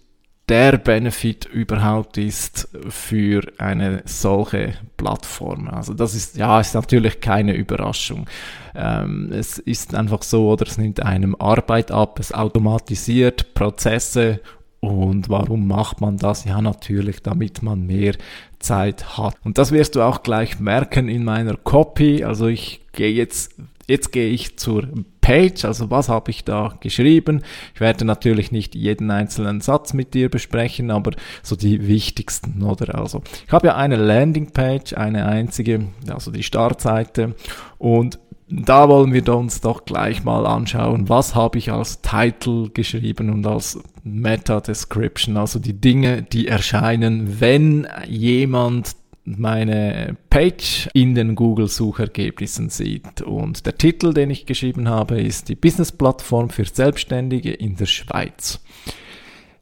der 0.49 0.77
Benefit 0.77 1.45
überhaupt 1.45 2.17
ist 2.17 2.69
für 2.87 3.41
eine 3.57 4.01
solche 4.05 4.75
Plattform. 4.95 5.67
Also 5.67 5.93
das 5.93 6.15
ist 6.15 6.37
ja 6.37 6.59
ist 6.61 6.73
natürlich 6.73 7.19
keine 7.19 7.53
Überraschung. 7.53 8.27
Ähm, 8.73 9.31
es 9.33 9.59
ist 9.59 9.93
einfach 9.93 10.23
so, 10.23 10.49
oder 10.49 10.65
es 10.65 10.77
nimmt 10.77 11.03
einem 11.03 11.35
Arbeit 11.35 11.91
ab, 11.91 12.19
es 12.19 12.31
automatisiert 12.31 13.53
Prozesse 13.53 14.39
und 14.79 15.29
warum 15.29 15.67
macht 15.67 16.01
man 16.01 16.17
das? 16.17 16.45
Ja, 16.45 16.61
natürlich, 16.61 17.21
damit 17.23 17.61
man 17.63 17.85
mehr 17.85 18.13
Zeit 18.59 19.17
hat. 19.17 19.35
Und 19.43 19.57
das 19.57 19.71
wirst 19.71 19.95
du 19.95 20.01
auch 20.01 20.23
gleich 20.23 20.59
merken 20.59 21.09
in 21.09 21.23
meiner 21.23 21.57
Copy. 21.57 22.23
Also 22.23 22.47
ich 22.47 22.81
gehe 22.93 23.11
jetzt, 23.11 23.55
jetzt 23.87 24.11
gehe 24.11 24.29
ich 24.29 24.57
zur 24.57 24.87
Page, 25.27 25.65
also 25.65 25.91
was 25.91 26.07
habe 26.07 26.31
ich 26.31 26.45
da 26.45 26.73
geschrieben. 26.79 27.41
Ich 27.73 27.81
werde 27.81 28.05
natürlich 28.05 28.53
nicht 28.53 28.75
jeden 28.75 29.11
einzelnen 29.11 29.59
Satz 29.59 29.93
mit 29.93 30.13
dir 30.13 30.29
besprechen, 30.29 30.89
aber 30.89 31.11
so 31.43 31.57
die 31.57 31.85
wichtigsten, 31.85 32.63
oder? 32.63 32.97
Also 32.97 33.21
ich 33.45 33.51
habe 33.51 33.67
ja 33.67 33.75
eine 33.75 33.97
Landingpage, 33.97 34.93
eine 34.93 35.25
einzige, 35.25 35.89
also 36.07 36.31
die 36.31 36.43
Startseite 36.43 37.35
und 37.77 38.19
da 38.49 38.87
wollen 38.87 39.11
wir 39.11 39.27
uns 39.35 39.59
doch 39.59 39.83
gleich 39.83 40.23
mal 40.23 40.47
anschauen, 40.47 41.09
was 41.09 41.35
habe 41.35 41.57
ich 41.57 41.73
als 41.73 42.01
Title 42.01 42.69
geschrieben 42.69 43.29
und 43.29 43.45
als 43.45 43.77
Meta-Description, 44.05 45.35
also 45.35 45.59
die 45.59 45.73
Dinge, 45.73 46.21
die 46.21 46.47
erscheinen, 46.47 47.41
wenn 47.41 47.85
jemand 48.07 48.95
meine 49.27 50.15
Page 50.29 50.89
in 50.93 51.13
den 51.13 51.35
Google-Suchergebnissen 51.35 52.69
sieht. 52.69 53.21
Und 53.21 53.65
der 53.65 53.77
Titel, 53.77 54.13
den 54.13 54.29
ich 54.29 54.45
geschrieben 54.45 54.87
habe, 54.87 55.19
ist 55.19 55.49
die 55.49 55.55
Business-Plattform 55.55 56.49
für 56.49 56.65
Selbstständige 56.65 57.51
in 57.51 57.75
der 57.75 57.87
Schweiz. 57.87 58.61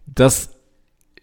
Das 0.05 0.51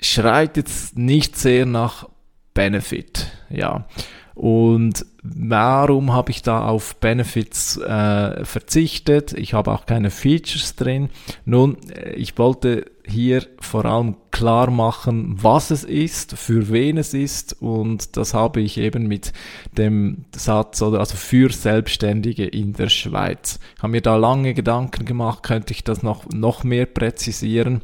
schreit 0.00 0.56
jetzt 0.56 0.98
nicht 0.98 1.36
sehr 1.36 1.66
nach 1.66 2.08
Benefit, 2.52 3.28
ja. 3.48 3.86
Und 4.34 5.04
warum 5.22 6.12
habe 6.12 6.30
ich 6.30 6.42
da 6.42 6.66
auf 6.66 6.96
Benefits 6.96 7.76
äh, 7.76 8.44
verzichtet? 8.44 9.34
Ich 9.34 9.54
habe 9.54 9.70
auch 9.72 9.86
keine 9.86 10.10
Features 10.10 10.74
drin. 10.74 11.10
Nun, 11.44 11.76
äh, 11.90 12.14
ich 12.14 12.38
wollte 12.38 12.86
hier 13.06 13.46
vor 13.60 13.84
allem 13.84 14.16
klar 14.42 14.72
machen, 14.72 15.36
was 15.40 15.70
es 15.70 15.84
ist, 15.84 16.36
für 16.36 16.72
wen 16.72 16.96
es 16.96 17.14
ist 17.14 17.62
und 17.62 18.16
das 18.16 18.34
habe 18.34 18.60
ich 18.60 18.76
eben 18.76 19.06
mit 19.06 19.32
dem 19.78 20.24
Satz 20.34 20.82
oder 20.82 20.98
also 20.98 21.16
für 21.16 21.52
Selbstständige 21.52 22.44
in 22.46 22.72
der 22.72 22.88
Schweiz. 22.88 23.60
Ich 23.76 23.82
habe 23.84 23.92
mir 23.92 24.00
da 24.00 24.16
lange 24.16 24.52
Gedanken 24.52 25.04
gemacht, 25.04 25.44
könnte 25.44 25.72
ich 25.72 25.84
das 25.84 26.02
noch, 26.02 26.28
noch 26.30 26.64
mehr 26.64 26.86
präzisieren. 26.86 27.82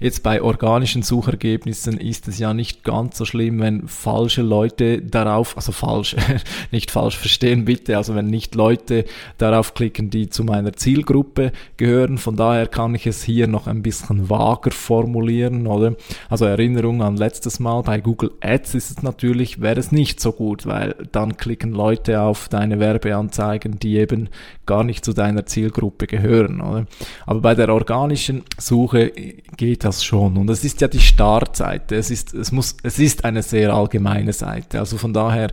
Jetzt 0.00 0.22
bei 0.22 0.40
organischen 0.40 1.02
Suchergebnissen 1.02 1.98
ist 1.98 2.26
es 2.26 2.38
ja 2.38 2.54
nicht 2.54 2.84
ganz 2.84 3.18
so 3.18 3.26
schlimm, 3.26 3.60
wenn 3.60 3.86
falsche 3.86 4.40
Leute 4.40 5.02
darauf, 5.02 5.58
also 5.58 5.72
falsch, 5.72 6.16
nicht 6.70 6.90
falsch 6.90 7.18
verstehen 7.18 7.66
bitte, 7.66 7.98
also 7.98 8.14
wenn 8.14 8.28
nicht 8.28 8.54
Leute 8.54 9.04
darauf 9.36 9.74
klicken, 9.74 10.08
die 10.08 10.30
zu 10.30 10.42
meiner 10.42 10.72
Zielgruppe 10.72 11.52
gehören. 11.76 12.16
Von 12.16 12.36
daher 12.36 12.66
kann 12.66 12.94
ich 12.94 13.06
es 13.06 13.22
hier 13.22 13.46
noch 13.46 13.66
ein 13.66 13.82
bisschen 13.82 14.30
vager 14.30 14.70
formulieren, 14.70 15.66
oder? 15.66 15.94
Also 16.30 16.46
Erinnerung 16.46 17.02
an 17.02 17.18
letztes 17.18 17.60
Mal, 17.60 17.82
bei 17.82 18.00
Google 18.00 18.32
Ads 18.40 18.74
ist 18.74 18.90
es 18.90 19.02
natürlich, 19.02 19.60
wäre 19.60 19.78
es 19.78 19.92
nicht 19.92 20.18
so 20.18 20.32
gut, 20.32 20.64
weil 20.64 20.94
dann 21.12 21.36
klicken 21.36 21.72
Leute 21.72 22.22
auf 22.22 22.48
deine 22.48 22.80
Werbeanzeigen, 22.80 23.78
die 23.78 23.98
eben 23.98 24.30
gar 24.64 24.82
nicht 24.82 25.04
zu 25.04 25.12
deiner 25.12 25.44
Zielgruppe 25.44 26.06
gehören, 26.06 26.62
oder? 26.62 26.86
Aber 27.26 27.40
bei 27.42 27.54
der 27.54 27.68
organischen 27.68 28.44
Suche 28.56 29.12
geht 29.58 29.84
das 29.90 30.04
schon. 30.04 30.36
Und 30.36 30.48
es 30.50 30.64
ist 30.64 30.80
ja 30.80 30.88
die 30.88 31.00
Startseite. 31.00 31.96
Es 31.96 32.10
ist, 32.10 32.32
es 32.32 32.52
muss, 32.52 32.76
es 32.82 32.98
ist 32.98 33.24
eine 33.24 33.42
sehr 33.42 33.74
allgemeine 33.74 34.32
Seite. 34.32 34.78
Also 34.78 34.98
von 34.98 35.12
daher 35.12 35.52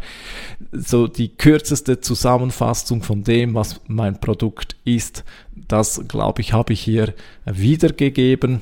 so 0.72 1.08
die 1.08 1.30
kürzeste 1.30 2.00
Zusammenfassung 2.00 3.02
von 3.02 3.24
dem, 3.24 3.56
was 3.56 3.82
mein 3.88 4.20
Produkt 4.20 4.76
ist, 4.86 5.24
das 5.56 6.08
glaube 6.08 6.42
ich, 6.42 6.54
habe 6.54 6.74
ich 6.74 6.82
hier 6.82 7.14
wiedergegeben. 7.46 8.62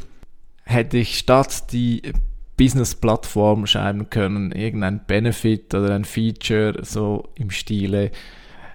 Hätte 0.63 0.98
ich 0.98 1.17
statt 1.17 1.72
die 1.74 2.01
Business-Plattform 2.58 3.67
schreiben 3.67 4.10
können, 4.10 4.53
irgendein 4.53 5.05
Benefit 5.05 5.74
oder 5.74 5.94
ein 5.94 6.05
Feature, 6.05 6.79
so 6.84 7.27
im 7.36 7.51
Stile 7.51 8.12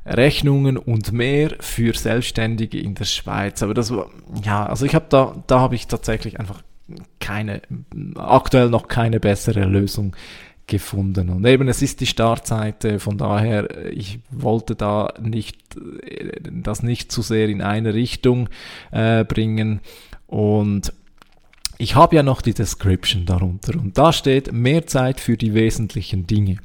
Rechnungen 0.04 0.76
und 0.76 1.12
mehr 1.12 1.56
für 1.60 1.94
Selbstständige 1.94 2.78
in 2.78 2.94
der 2.94 3.04
Schweiz. 3.04 3.62
Aber 3.62 3.74
das 3.74 3.90
war, 3.90 4.10
ja, 4.44 4.66
also 4.66 4.84
ich 4.84 4.94
habe 4.94 5.06
da, 5.08 5.42
da 5.46 5.60
habe 5.60 5.74
ich 5.74 5.86
tatsächlich 5.86 6.38
einfach 6.38 6.62
keine, 7.18 7.62
aktuell 8.16 8.70
noch 8.70 8.88
keine 8.88 9.20
bessere 9.20 9.64
Lösung 9.64 10.14
gefunden. 10.66 11.28
Und 11.28 11.44
eben, 11.46 11.68
es 11.68 11.82
ist 11.82 12.00
die 12.00 12.06
Startseite, 12.06 13.00
von 13.00 13.18
daher, 13.18 13.90
ich 13.90 14.20
wollte 14.30 14.76
da 14.76 15.12
nicht, 15.20 15.58
das 16.50 16.82
nicht 16.82 17.12
zu 17.12 17.22
sehr 17.22 17.48
in 17.48 17.60
eine 17.60 17.92
Richtung 17.92 18.48
äh, 18.92 19.24
bringen. 19.24 19.80
Und 20.26 20.92
ich 21.76 21.94
habe 21.96 22.16
ja 22.16 22.22
noch 22.22 22.42
die 22.42 22.54
Description 22.54 23.24
darunter 23.24 23.78
und 23.78 23.96
da 23.96 24.12
steht 24.12 24.52
mehr 24.52 24.86
Zeit 24.86 25.18
für 25.18 25.36
die 25.36 25.54
wesentlichen 25.54 26.26
Dinge. 26.26 26.56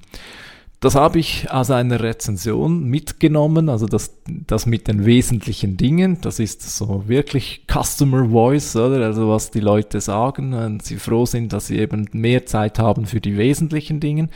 Das 0.82 0.96
habe 0.96 1.20
ich 1.20 1.50
aus 1.50 1.72
einer 1.72 2.02
Rezension 2.02 2.84
mitgenommen, 2.84 3.70
also 3.70 3.86
das, 3.88 4.18
das 4.28 4.66
mit 4.66 4.88
den 4.88 5.06
wesentlichen 5.06 5.78
Dingen, 5.78 6.20
das 6.22 6.40
ist 6.40 6.62
so 6.62 7.08
wirklich 7.08 7.66
Customer 7.72 8.30
Voice, 8.30 8.76
oder? 8.76 9.04
Also 9.06 9.30
was 9.30 9.52
die 9.52 9.62
Leute 9.62 10.02
sagen, 10.02 10.54
wenn 10.54 10.80
sie 10.82 10.98
froh 10.98 11.26
sind, 11.26 11.54
dass 11.54 11.68
sie 11.68 11.80
eben 11.80 12.08
mehr 12.12 12.46
Zeit 12.46 12.78
haben 12.78 13.06
für 13.06 13.22
die 13.22 13.38
wesentlichen 13.38 14.00
Dinge 14.00 14.30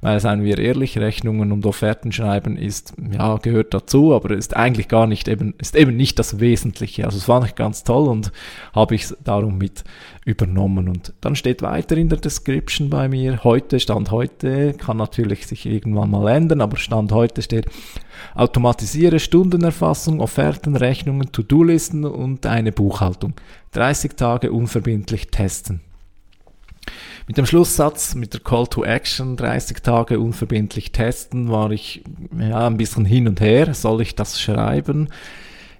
weil 0.00 0.20
seien 0.20 0.44
wir 0.44 0.58
ehrlich, 0.58 0.98
Rechnungen 0.98 1.50
und 1.50 1.66
Offerten 1.66 2.12
schreiben 2.12 2.56
ist, 2.56 2.94
ja, 3.12 3.36
gehört 3.38 3.74
dazu, 3.74 4.14
aber 4.14 4.30
ist 4.30 4.56
eigentlich 4.56 4.88
gar 4.88 5.06
nicht 5.06 5.26
eben, 5.26 5.54
ist 5.58 5.74
eben 5.74 5.96
nicht 5.96 6.18
das 6.18 6.38
Wesentliche. 6.38 7.04
Also 7.04 7.18
es 7.18 7.24
fand 7.24 7.46
ich 7.46 7.54
ganz 7.56 7.82
toll 7.82 8.08
und 8.08 8.30
habe 8.72 8.94
ich 8.94 9.08
darum 9.24 9.58
mit 9.58 9.82
übernommen. 10.24 10.88
Und 10.88 11.14
dann 11.20 11.34
steht 11.34 11.62
weiter 11.62 11.96
in 11.96 12.08
der 12.08 12.18
Description 12.18 12.90
bei 12.90 13.08
mir, 13.08 13.42
heute, 13.42 13.80
Stand 13.80 14.10
heute, 14.12 14.74
kann 14.74 14.98
natürlich 14.98 15.46
sich 15.46 15.66
irgendwann 15.66 16.10
mal 16.10 16.28
ändern, 16.28 16.60
aber 16.60 16.76
Stand 16.76 17.10
heute 17.10 17.42
steht, 17.42 17.66
automatisiere 18.34 19.18
Stundenerfassung, 19.18 20.20
Offerten, 20.20 20.76
Rechnungen, 20.76 21.32
To-Do-Listen 21.32 22.04
und 22.04 22.46
eine 22.46 22.70
Buchhaltung. 22.70 23.34
30 23.72 24.14
Tage 24.14 24.52
unverbindlich 24.52 25.28
testen. 25.28 25.80
Mit 27.26 27.36
dem 27.36 27.46
Schlusssatz, 27.46 28.14
mit 28.14 28.32
der 28.32 28.40
Call 28.40 28.66
to 28.66 28.84
Action, 28.84 29.36
30 29.36 29.82
Tage 29.82 30.18
unverbindlich 30.18 30.92
testen, 30.92 31.50
war 31.50 31.70
ich 31.70 32.02
ja 32.38 32.66
ein 32.66 32.76
bisschen 32.76 33.04
hin 33.04 33.28
und 33.28 33.40
her. 33.40 33.74
Soll 33.74 34.00
ich 34.00 34.14
das 34.14 34.40
schreiben? 34.40 35.08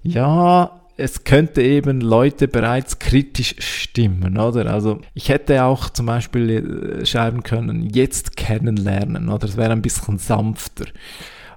Ja, 0.02 0.82
es 0.98 1.22
könnte 1.22 1.62
eben 1.62 2.00
Leute 2.00 2.48
bereits 2.48 2.98
kritisch 2.98 3.54
stimmen, 3.60 4.36
oder? 4.36 4.66
Also 4.66 5.00
ich 5.14 5.28
hätte 5.28 5.64
auch 5.64 5.90
zum 5.90 6.06
Beispiel 6.06 7.00
äh, 7.00 7.06
schreiben 7.06 7.44
können, 7.44 7.88
jetzt 7.88 8.36
kennenlernen, 8.36 9.28
oder? 9.28 9.46
Es 9.46 9.56
wäre 9.56 9.72
ein 9.72 9.82
bisschen 9.82 10.18
sanfter. 10.18 10.86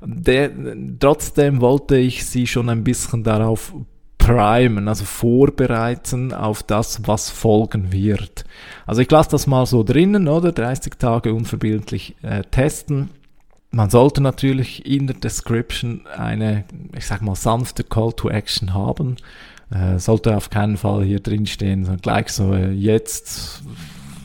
Der, 0.04 0.52
trotzdem 1.00 1.60
wollte 1.60 1.98
ich 1.98 2.26
sie 2.26 2.48
schon 2.48 2.70
ein 2.70 2.84
bisschen 2.84 3.24
darauf 3.24 3.74
primen, 4.22 4.88
also 4.88 5.04
vorbereiten 5.04 6.34
auf 6.34 6.64
das, 6.64 7.08
was 7.08 7.30
folgen 7.30 7.92
wird. 7.92 8.46
Also 8.86 9.02
ich 9.02 9.10
lasse 9.10 9.32
das 9.32 9.48
mal 9.48 9.66
so 9.66 9.84
drinnen, 9.84 10.28
oder? 10.28 10.52
30 10.52 10.98
Tage 10.98 11.34
unverbindlich 11.34 12.16
äh, 12.22 12.44
testen. 12.44 13.10
Man 13.72 13.90
sollte 13.90 14.22
natürlich 14.22 14.86
in 14.86 15.08
der 15.08 15.16
Description 15.16 16.02
eine, 16.16 16.66
ich 16.96 17.08
sag 17.08 17.22
mal, 17.22 17.36
sanfte 17.36 17.84
Call 17.84 18.14
to 18.14 18.30
Action 18.30 18.74
haben. 18.74 19.18
äh, 19.74 19.98
sollte 19.98 20.36
auf 20.36 20.50
keinen 20.50 20.78
Fall 20.78 21.04
hier 21.04 21.20
drin 21.20 21.46
stehen, 21.46 21.86
sondern 21.86 22.02
gleich 22.02 22.30
so 22.30 22.54
äh, 22.54 22.72
jetzt 22.72 23.64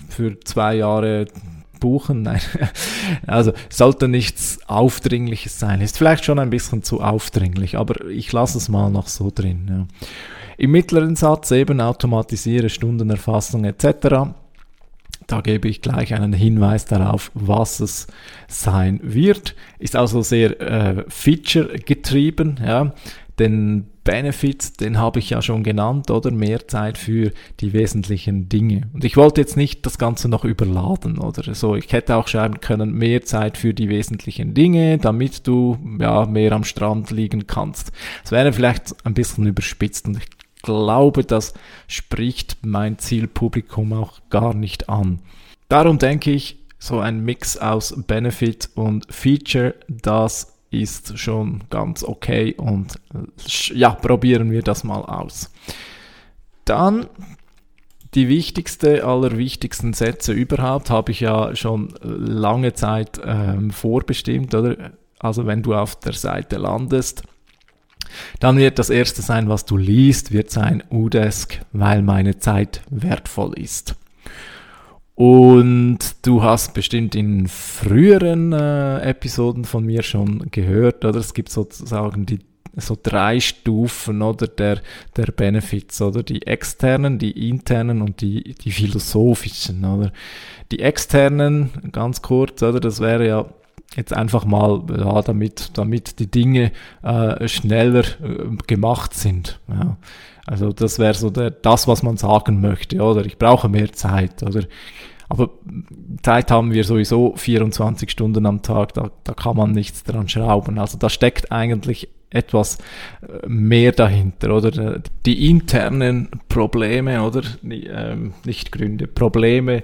für 0.09 0.39
zwei 0.41 0.75
Jahre 0.77 1.27
buchen. 1.81 2.23
Nein, 2.27 2.41
also 3.27 3.53
sollte 3.69 4.09
nichts 4.09 4.59
Aufdringliches 4.67 5.59
sein. 5.59 5.81
Ist 5.81 5.99
vielleicht 5.99 6.25
schon 6.25 6.39
ein 6.39 6.51
bisschen 6.51 6.83
zu 6.83 7.01
aufdringlich, 7.01 7.77
aber 7.77 8.07
ich 8.07 8.33
lasse 8.33 8.59
es 8.59 8.69
mal 8.69 8.91
noch 8.91 9.09
so 9.09 9.31
drin. 9.35 9.67
Ja. 9.69 10.09
Im 10.59 10.71
mittleren 10.71 11.17
Satz 11.17 11.51
eben 11.51 11.81
automatisiere 11.81 12.71
Stundenerfassung 12.71 13.65
etc. 13.65 14.35
Da 15.27 15.41
gebe 15.41 15.69
ich 15.69 15.83
gleich 15.83 16.15
einen 16.15 16.33
Hinweis 16.33 16.85
darauf, 16.85 17.31
was 17.35 17.81
es 17.81 18.07
sein 18.49 19.01
wird. 19.03 19.55
Ist 19.79 19.97
also 19.97 20.23
sehr 20.23 20.61
äh, 20.61 21.05
feature 21.09 21.79
getrieben. 21.79 22.61
Ja. 22.65 22.93
Den 23.39 23.87
Benefit, 24.03 24.81
den 24.81 24.99
habe 24.99 25.19
ich 25.19 25.31
ja 25.31 25.43
schon 25.43 25.63
genannt, 25.63 26.11
oder? 26.11 26.31
Mehr 26.31 26.69
Zeit 26.69 26.97
für 26.97 27.33
die 27.61 27.73
wesentlichen 27.73 28.49
Dinge. 28.49 28.89
Und 28.95 29.05
ich 29.05 29.17
wollte 29.17 29.41
jetzt 29.41 29.57
nicht 29.57 29.85
das 29.85 29.99
Ganze 29.99 30.29
noch 30.29 30.45
überladen, 30.45 31.19
oder 31.19 31.55
so. 31.55 31.75
Ich 31.75 31.93
hätte 31.93 32.17
auch 32.17 32.29
schreiben 32.29 32.61
können, 32.61 32.93
mehr 32.93 33.23
Zeit 33.25 33.59
für 33.59 33.75
die 33.75 33.89
wesentlichen 33.89 34.55
Dinge, 34.55 34.99
damit 34.99 35.47
du, 35.47 35.77
ja, 36.01 36.25
mehr 36.25 36.53
am 36.53 36.65
Strand 36.65 37.11
liegen 37.11 37.47
kannst. 37.47 37.93
Das 38.23 38.33
wäre 38.33 38.53
vielleicht 38.53 38.95
ein 39.05 39.15
bisschen 39.15 39.47
überspitzt 39.47 40.07
und 40.07 40.19
ich 40.19 40.29
glaube, 40.63 41.25
das 41.25 41.55
spricht 41.89 42.59
mein 42.63 42.99
Zielpublikum 42.99 43.93
auch 43.93 44.21
gar 44.31 44.55
nicht 44.55 44.89
an. 44.89 45.21
Darum 45.69 45.99
denke 45.99 46.31
ich, 46.31 46.59
so 46.79 47.01
ein 47.01 47.25
Mix 47.25 47.57
aus 47.57 47.95
Benefit 48.07 48.71
und 48.75 49.07
Feature, 49.13 49.75
das 49.89 50.56
ist 50.83 51.19
schon 51.19 51.65
ganz 51.71 52.03
okay 52.03 52.55
und 52.57 53.01
ja, 53.75 53.91
probieren 53.91 54.51
wir 54.51 54.63
das 54.63 54.85
mal 54.85 55.03
aus. 55.03 55.53
Dann 56.65 57.07
die 58.15 58.29
wichtigste 58.29 59.05
aller 59.05 59.37
wichtigsten 59.37 59.93
Sätze 59.93 60.33
überhaupt 60.33 60.91
habe 60.91 61.13
ich 61.13 61.21
ja 61.21 61.55
schon 61.55 61.95
lange 62.03 62.73
Zeit 62.73 63.21
ähm, 63.25 63.71
vorbestimmt, 63.71 64.55
oder? 64.55 64.93
Also 65.19 65.47
wenn 65.47 65.63
du 65.63 65.75
auf 65.75 65.99
der 66.01 66.13
Seite 66.13 66.57
landest, 66.57 67.23
dann 68.41 68.59
wird 68.59 68.79
das 68.79 68.91
erste 68.91 69.23
sein, 69.23 69.49
was 69.49 69.65
du 69.65 69.77
liest, 69.77 70.33
wird 70.33 70.51
sein 70.51 70.83
Udesk, 70.91 71.61
weil 71.73 72.03
meine 72.03 72.39
Zeit 72.39 72.83
wertvoll 72.91 73.59
ist. 73.59 73.97
Und 75.17 75.99
du 76.27 76.43
hast 76.43 76.75
bestimmt 76.75 77.15
in 77.15 77.49
früheren 77.49 78.53
äh, 78.53 79.01
Episoden 79.01 79.65
von 79.65 79.85
mir 79.85 80.03
schon 80.03 80.51
gehört, 80.51 81.07
oder? 81.07 81.19
Es 81.19 81.33
gibt 81.33 81.49
sozusagen 81.49 82.27
die 82.27 82.41
so 82.77 82.99
drei 83.03 83.41
Stufen 83.41 84.21
oder 84.21 84.47
der, 84.47 84.83
der 85.17 85.33
Benefits, 85.33 86.03
oder 86.03 86.23
die 86.23 86.47
externen, 86.47 87.19
die 87.19 87.49
internen 87.49 88.03
und 88.03 88.21
die, 88.21 88.55
die 88.55 88.71
philosophischen, 88.71 89.87
oder 89.87 90.13
die 90.71 90.81
externen, 90.81 91.71
ganz 91.93 92.21
kurz, 92.21 92.63
oder 92.63 92.79
das 92.79 93.01
wäre 93.01 93.27
ja 93.27 93.47
jetzt 93.95 94.13
einfach 94.13 94.45
mal, 94.45 94.83
ja, 94.99 95.23
damit, 95.23 95.71
damit 95.79 96.19
die 96.19 96.31
Dinge 96.31 96.73
äh, 97.03 97.49
schneller 97.49 98.05
äh, 98.23 98.57
gemacht 98.67 99.15
sind. 99.15 99.59
Ja. 99.69 99.97
Also 100.47 100.73
das 100.73 100.99
wäre 100.99 101.15
so 101.15 101.31
der, 101.31 101.51
das, 101.51 101.89
was 101.89 102.03
man 102.03 102.17
sagen 102.17 102.61
möchte, 102.61 103.01
oder 103.01 103.25
ich 103.25 103.39
brauche 103.39 103.69
mehr 103.69 103.93
Zeit, 103.93 104.43
oder 104.43 104.63
aber 105.29 105.51
Zeit 106.23 106.51
haben 106.51 106.73
wir 106.73 106.85
sowieso 106.85 107.35
24 107.35 108.11
Stunden 108.11 108.47
am 108.47 108.63
Tag, 108.63 108.95
da, 108.95 109.11
da 109.25 109.35
kann 109.35 109.57
man 109.57 109.73
nichts 109.73 110.05
dran 110.05 110.29
schrauben. 110.29 110.79
Also 110.79 110.99
da 110.99 111.09
steckt 111.09 111.51
eigentlich 111.51 112.09
etwas 112.31 112.79
äh, 113.23 113.47
mehr 113.47 113.93
dahinter, 113.93 114.55
oder? 114.55 115.01
Die 115.25 115.51
internen 115.51 116.29
Probleme, 116.49 117.23
oder? 117.23 117.43
Die, 117.63 117.87
ähm, 117.87 118.35
nicht 118.45 118.73
Gründe, 118.73 119.07
Probleme, 119.07 119.83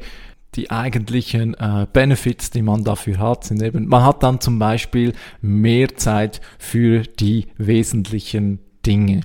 die 0.55 0.71
eigentlichen 0.71 1.55
äh, 1.55 1.87
Benefits, 1.93 2.51
die 2.51 2.63
man 2.63 2.85
dafür 2.85 3.19
hat, 3.19 3.45
sind 3.45 3.63
eben, 3.63 3.87
man 3.89 4.05
hat 4.05 4.23
dann 4.23 4.41
zum 4.41 4.59
Beispiel 4.59 5.15
mehr 5.41 5.97
Zeit 5.97 6.41
für 6.59 7.03
die 7.03 7.47
wesentlichen 7.57 8.59
Dinge. 8.85 9.23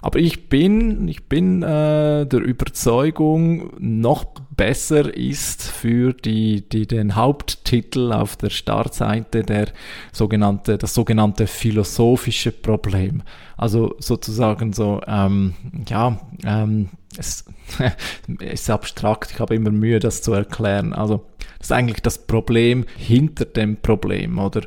Aber 0.00 0.18
ich 0.18 0.48
bin, 0.48 1.08
ich 1.08 1.24
bin 1.24 1.62
äh, 1.62 2.26
der 2.26 2.40
Überzeugung, 2.40 3.72
noch 3.78 4.24
besser 4.56 5.16
ist 5.16 5.62
für 5.62 6.12
die, 6.12 6.68
die 6.68 6.86
den 6.86 7.16
Haupttitel 7.16 8.12
auf 8.12 8.36
der 8.36 8.50
Startseite 8.50 9.42
der 9.42 9.68
sogenannte, 10.12 10.78
das 10.78 10.94
sogenannte 10.94 11.46
philosophische 11.46 12.52
Problem. 12.52 13.22
Also 13.56 13.94
sozusagen 13.98 14.72
so, 14.72 15.00
ähm, 15.06 15.54
ja, 15.88 16.20
ähm, 16.44 16.88
es 17.16 17.44
ist 18.40 18.70
abstrakt, 18.70 19.30
ich 19.32 19.40
habe 19.40 19.54
immer 19.54 19.70
Mühe, 19.70 19.98
das 19.98 20.22
zu 20.22 20.32
erklären. 20.32 20.92
Also 20.92 21.24
das 21.58 21.68
ist 21.68 21.72
eigentlich 21.72 22.00
das 22.00 22.18
Problem 22.18 22.84
hinter 22.96 23.44
dem 23.44 23.76
Problem, 23.76 24.38
oder? 24.38 24.62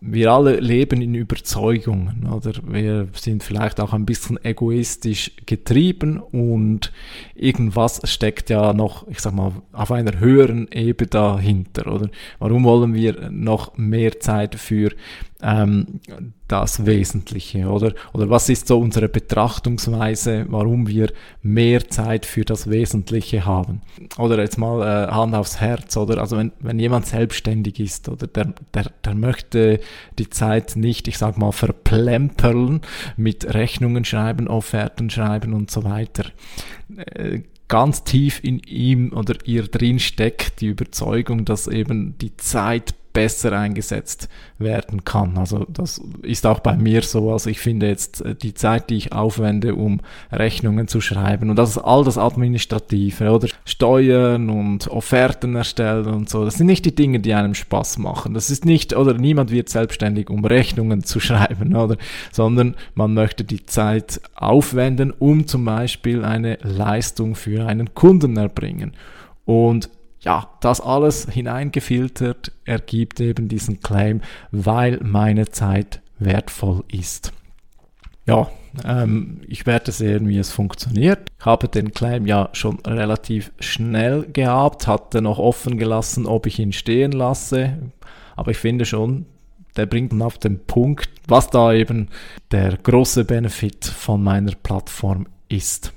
Wir 0.00 0.32
alle 0.32 0.60
leben 0.60 1.00
in 1.00 1.14
Überzeugungen, 1.14 2.28
oder? 2.30 2.52
Wir 2.66 3.08
sind 3.14 3.42
vielleicht 3.42 3.80
auch 3.80 3.92
ein 3.92 4.04
bisschen 4.04 4.42
egoistisch 4.44 5.32
getrieben 5.46 6.18
und 6.18 6.92
irgendwas 7.34 8.00
steckt 8.04 8.50
ja 8.50 8.72
noch, 8.72 9.08
ich 9.08 9.20
sag 9.20 9.34
mal, 9.34 9.52
auf 9.72 9.90
einer 9.90 10.20
höheren 10.20 10.68
Ebene 10.70 11.08
dahinter, 11.08 11.92
oder? 11.92 12.10
Warum 12.38 12.64
wollen 12.64 12.94
wir 12.94 13.30
noch 13.30 13.76
mehr 13.78 14.20
Zeit 14.20 14.56
für 14.56 14.92
ähm, 15.42 16.00
das 16.48 16.86
Wesentliche, 16.86 17.68
oder? 17.68 17.92
Oder 18.12 18.30
was 18.30 18.48
ist 18.48 18.68
so 18.68 18.78
unsere 18.78 19.08
Betrachtungsweise, 19.08 20.46
warum 20.48 20.86
wir 20.86 21.12
mehr 21.42 21.88
Zeit 21.88 22.24
für 22.24 22.44
das 22.44 22.70
Wesentliche 22.70 23.44
haben? 23.44 23.82
Oder 24.18 24.38
jetzt 24.38 24.58
mal 24.58 24.82
äh, 24.82 25.10
Hand 25.10 25.34
aufs 25.34 25.60
Herz, 25.60 25.96
oder? 25.96 26.18
Also 26.18 26.36
wenn, 26.36 26.52
wenn 26.60 26.78
jemand 26.78 27.06
selbstständig 27.06 27.80
ist, 27.80 28.08
oder 28.08 28.26
der, 28.26 28.54
der, 28.72 28.90
der 29.04 29.14
möchte 29.14 29.80
die 30.18 30.30
Zeit 30.30 30.76
nicht, 30.76 31.08
ich 31.08 31.18
sag 31.18 31.36
mal, 31.36 31.52
verplempern 31.52 32.80
mit 33.16 33.52
Rechnungen 33.54 34.04
schreiben, 34.04 34.48
Offerten 34.48 35.10
schreiben 35.10 35.52
und 35.52 35.70
so 35.70 35.84
weiter. 35.84 36.24
Äh, 36.96 37.42
ganz 37.68 38.04
tief 38.04 38.42
in 38.42 38.60
ihm 38.60 39.12
oder 39.12 39.34
ihr 39.44 39.64
drin 39.64 39.98
steckt 39.98 40.60
die 40.60 40.68
Überzeugung, 40.68 41.44
dass 41.44 41.66
eben 41.66 42.16
die 42.18 42.36
Zeit 42.36 42.94
besser 43.16 43.52
eingesetzt 43.52 44.28
werden 44.58 45.02
kann. 45.04 45.38
Also 45.38 45.64
das 45.70 46.02
ist 46.20 46.44
auch 46.44 46.60
bei 46.60 46.76
mir 46.76 47.00
so. 47.00 47.32
Also 47.32 47.48
ich 47.48 47.60
finde 47.60 47.88
jetzt 47.88 48.20
äh, 48.20 48.34
die 48.34 48.52
Zeit, 48.52 48.90
die 48.90 48.96
ich 48.96 49.12
aufwende, 49.12 49.74
um 49.74 50.00
Rechnungen 50.30 50.86
zu 50.86 51.00
schreiben 51.00 51.48
und 51.48 51.56
das 51.56 51.70
ist 51.70 51.78
all 51.78 52.04
das 52.04 52.18
Administrative 52.18 53.30
oder 53.30 53.48
Steuern 53.64 54.50
und 54.50 54.88
Offerten 54.88 55.56
erstellen 55.56 56.08
und 56.08 56.28
so. 56.28 56.44
Das 56.44 56.56
sind 56.56 56.66
nicht 56.66 56.84
die 56.84 56.94
Dinge, 56.94 57.18
die 57.20 57.32
einem 57.32 57.54
Spaß 57.54 57.96
machen. 57.96 58.34
Das 58.34 58.50
ist 58.50 58.66
nicht, 58.66 58.94
oder 58.94 59.14
niemand 59.14 59.50
wird 59.50 59.70
selbstständig, 59.70 60.28
um 60.28 60.44
Rechnungen 60.44 61.02
zu 61.02 61.18
schreiben, 61.26 61.74
oder? 61.74 61.96
Sondern 62.32 62.74
man 62.94 63.14
möchte 63.14 63.44
die 63.44 63.64
Zeit 63.64 64.20
aufwenden, 64.34 65.10
um 65.10 65.46
zum 65.46 65.64
Beispiel 65.64 66.22
eine 66.22 66.58
Leistung 66.60 67.34
für 67.34 67.66
einen 67.66 67.94
Kunden 67.94 68.36
erbringen. 68.36 68.92
Und 69.46 69.88
ja, 70.26 70.48
das 70.60 70.80
alles 70.80 71.28
hineingefiltert 71.30 72.50
ergibt 72.64 73.20
eben 73.20 73.46
diesen 73.46 73.80
Claim, 73.80 74.22
weil 74.50 74.98
meine 75.02 75.46
Zeit 75.46 76.02
wertvoll 76.18 76.82
ist. 76.90 77.32
Ja, 78.26 78.50
ähm, 78.84 79.42
ich 79.46 79.66
werde 79.66 79.92
sehen, 79.92 80.28
wie 80.28 80.38
es 80.38 80.50
funktioniert. 80.50 81.30
Ich 81.38 81.46
habe 81.46 81.68
den 81.68 81.92
Claim 81.92 82.26
ja 82.26 82.48
schon 82.54 82.80
relativ 82.80 83.52
schnell 83.60 84.26
gehabt, 84.32 84.88
hatte 84.88 85.22
noch 85.22 85.38
offen 85.38 85.78
gelassen, 85.78 86.26
ob 86.26 86.46
ich 86.46 86.58
ihn 86.58 86.72
stehen 86.72 87.12
lasse. 87.12 87.78
Aber 88.34 88.50
ich 88.50 88.58
finde 88.58 88.84
schon, 88.84 89.26
der 89.76 89.86
bringt 89.86 90.10
dann 90.10 90.22
auf 90.22 90.38
den 90.38 90.58
Punkt, 90.66 91.08
was 91.28 91.50
da 91.50 91.72
eben 91.72 92.08
der 92.50 92.76
große 92.76 93.24
Benefit 93.24 93.84
von 93.84 94.24
meiner 94.24 94.56
Plattform 94.60 95.28
ist. 95.48 95.92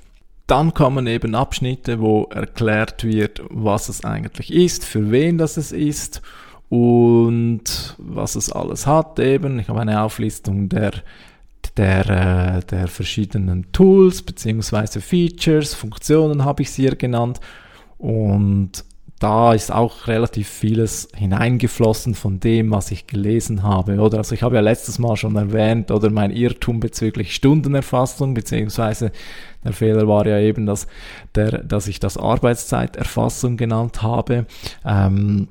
Dann 0.50 0.74
kommen 0.74 1.06
eben 1.06 1.36
Abschnitte, 1.36 2.00
wo 2.00 2.24
erklärt 2.24 3.04
wird, 3.04 3.40
was 3.50 3.88
es 3.88 4.04
eigentlich 4.04 4.52
ist, 4.52 4.84
für 4.84 5.12
wen 5.12 5.38
das 5.38 5.56
es 5.56 5.70
ist 5.70 6.22
und 6.68 7.94
was 7.98 8.34
es 8.34 8.50
alles 8.50 8.84
hat 8.84 9.20
eben. 9.20 9.60
Ich 9.60 9.68
habe 9.68 9.80
eine 9.80 10.02
Auflistung 10.02 10.68
der 10.68 10.90
der, 11.76 12.56
äh, 12.56 12.60
der 12.64 12.88
verschiedenen 12.88 13.70
Tools 13.70 14.22
beziehungsweise 14.22 15.00
Features, 15.00 15.74
Funktionen 15.74 16.44
habe 16.44 16.62
ich 16.62 16.72
sie 16.72 16.82
hier 16.82 16.96
genannt 16.96 17.38
und 17.98 18.84
da 19.20 19.52
ist 19.52 19.70
auch 19.70 20.06
relativ 20.06 20.48
vieles 20.48 21.08
hineingeflossen 21.14 22.14
von 22.14 22.40
dem, 22.40 22.70
was 22.70 22.90
ich 22.90 23.06
gelesen 23.06 23.62
habe. 23.62 24.00
Oder 24.00 24.18
also 24.18 24.34
ich 24.34 24.42
habe 24.42 24.54
ja 24.54 24.62
letztes 24.62 24.98
Mal 24.98 25.14
schon 25.16 25.36
erwähnt, 25.36 25.90
oder 25.90 26.08
mein 26.10 26.30
Irrtum 26.30 26.80
bezüglich 26.80 27.34
Stundenerfassung, 27.34 28.32
beziehungsweise 28.32 29.12
der 29.62 29.74
Fehler 29.74 30.08
war 30.08 30.26
ja 30.26 30.38
eben, 30.38 30.64
dass, 30.64 30.86
der, 31.34 31.58
dass 31.58 31.86
ich 31.86 32.00
das 32.00 32.16
Arbeitszeiterfassung 32.16 33.58
genannt 33.58 34.02
habe. 34.02 34.46
Ähm, 34.86 35.48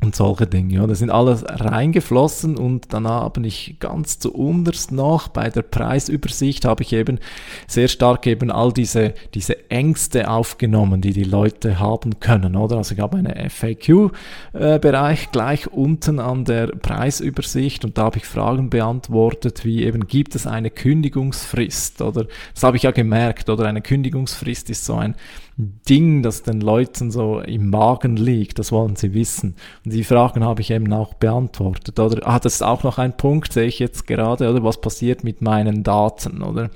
und 0.00 0.14
solche 0.14 0.46
Dinge. 0.46 0.74
Ja, 0.74 0.86
das 0.86 1.00
sind 1.00 1.10
alles 1.10 1.44
reingeflossen 1.46 2.56
und 2.56 2.92
dann 2.92 3.08
habe 3.08 3.44
ich 3.46 3.76
ganz 3.80 4.18
zu 4.18 4.32
unterst 4.32 4.92
noch 4.92 5.28
bei 5.28 5.50
der 5.50 5.62
Preisübersicht 5.62 6.64
habe 6.64 6.82
ich 6.82 6.92
eben 6.92 7.18
sehr 7.66 7.88
stark 7.88 8.26
eben 8.26 8.50
all 8.50 8.72
diese, 8.72 9.14
diese 9.34 9.70
Ängste 9.70 10.30
aufgenommen, 10.30 11.00
die 11.00 11.12
die 11.12 11.24
Leute 11.24 11.80
haben 11.80 12.20
können, 12.20 12.54
oder? 12.54 12.76
Also 12.76 12.94
ich 12.94 13.00
habe 13.00 13.16
einen 13.16 13.50
FAQ-Bereich 13.50 15.24
äh, 15.24 15.28
gleich 15.32 15.66
unten 15.72 16.20
an 16.20 16.44
der 16.44 16.68
Preisübersicht 16.68 17.84
und 17.84 17.98
da 17.98 18.04
habe 18.04 18.18
ich 18.18 18.24
Fragen 18.24 18.70
beantwortet, 18.70 19.64
wie 19.64 19.84
eben 19.84 20.06
gibt 20.06 20.34
es 20.34 20.46
eine 20.46 20.70
Kündigungsfrist, 20.70 22.02
oder? 22.02 22.26
Das 22.54 22.62
habe 22.62 22.76
ich 22.76 22.84
ja 22.84 22.92
gemerkt, 22.92 23.50
oder? 23.50 23.66
Eine 23.66 23.82
Kündigungsfrist 23.82 24.70
ist 24.70 24.84
so 24.84 24.94
ein 24.94 25.16
Ding, 25.58 26.22
das 26.22 26.44
den 26.44 26.60
Leuten 26.60 27.10
so 27.10 27.40
im 27.40 27.70
Magen 27.70 28.16
liegt, 28.16 28.60
das 28.60 28.70
wollen 28.70 28.94
sie 28.94 29.12
wissen. 29.12 29.56
Und 29.84 29.92
die 29.92 30.04
Fragen 30.04 30.44
habe 30.44 30.60
ich 30.60 30.70
eben 30.70 30.92
auch 30.92 31.14
beantwortet. 31.14 31.98
Oder 31.98 32.26
ah, 32.28 32.38
ist 32.38 32.62
auch 32.62 32.84
noch 32.84 32.98
ein 32.98 33.16
Punkt, 33.16 33.52
sehe 33.52 33.66
ich 33.66 33.80
jetzt 33.80 34.06
gerade, 34.06 34.48
oder 34.48 34.62
was 34.62 34.80
passiert 34.80 35.24
mit 35.24 35.42
meinen 35.42 35.82
Daten, 35.82 36.42
oder? 36.42 36.70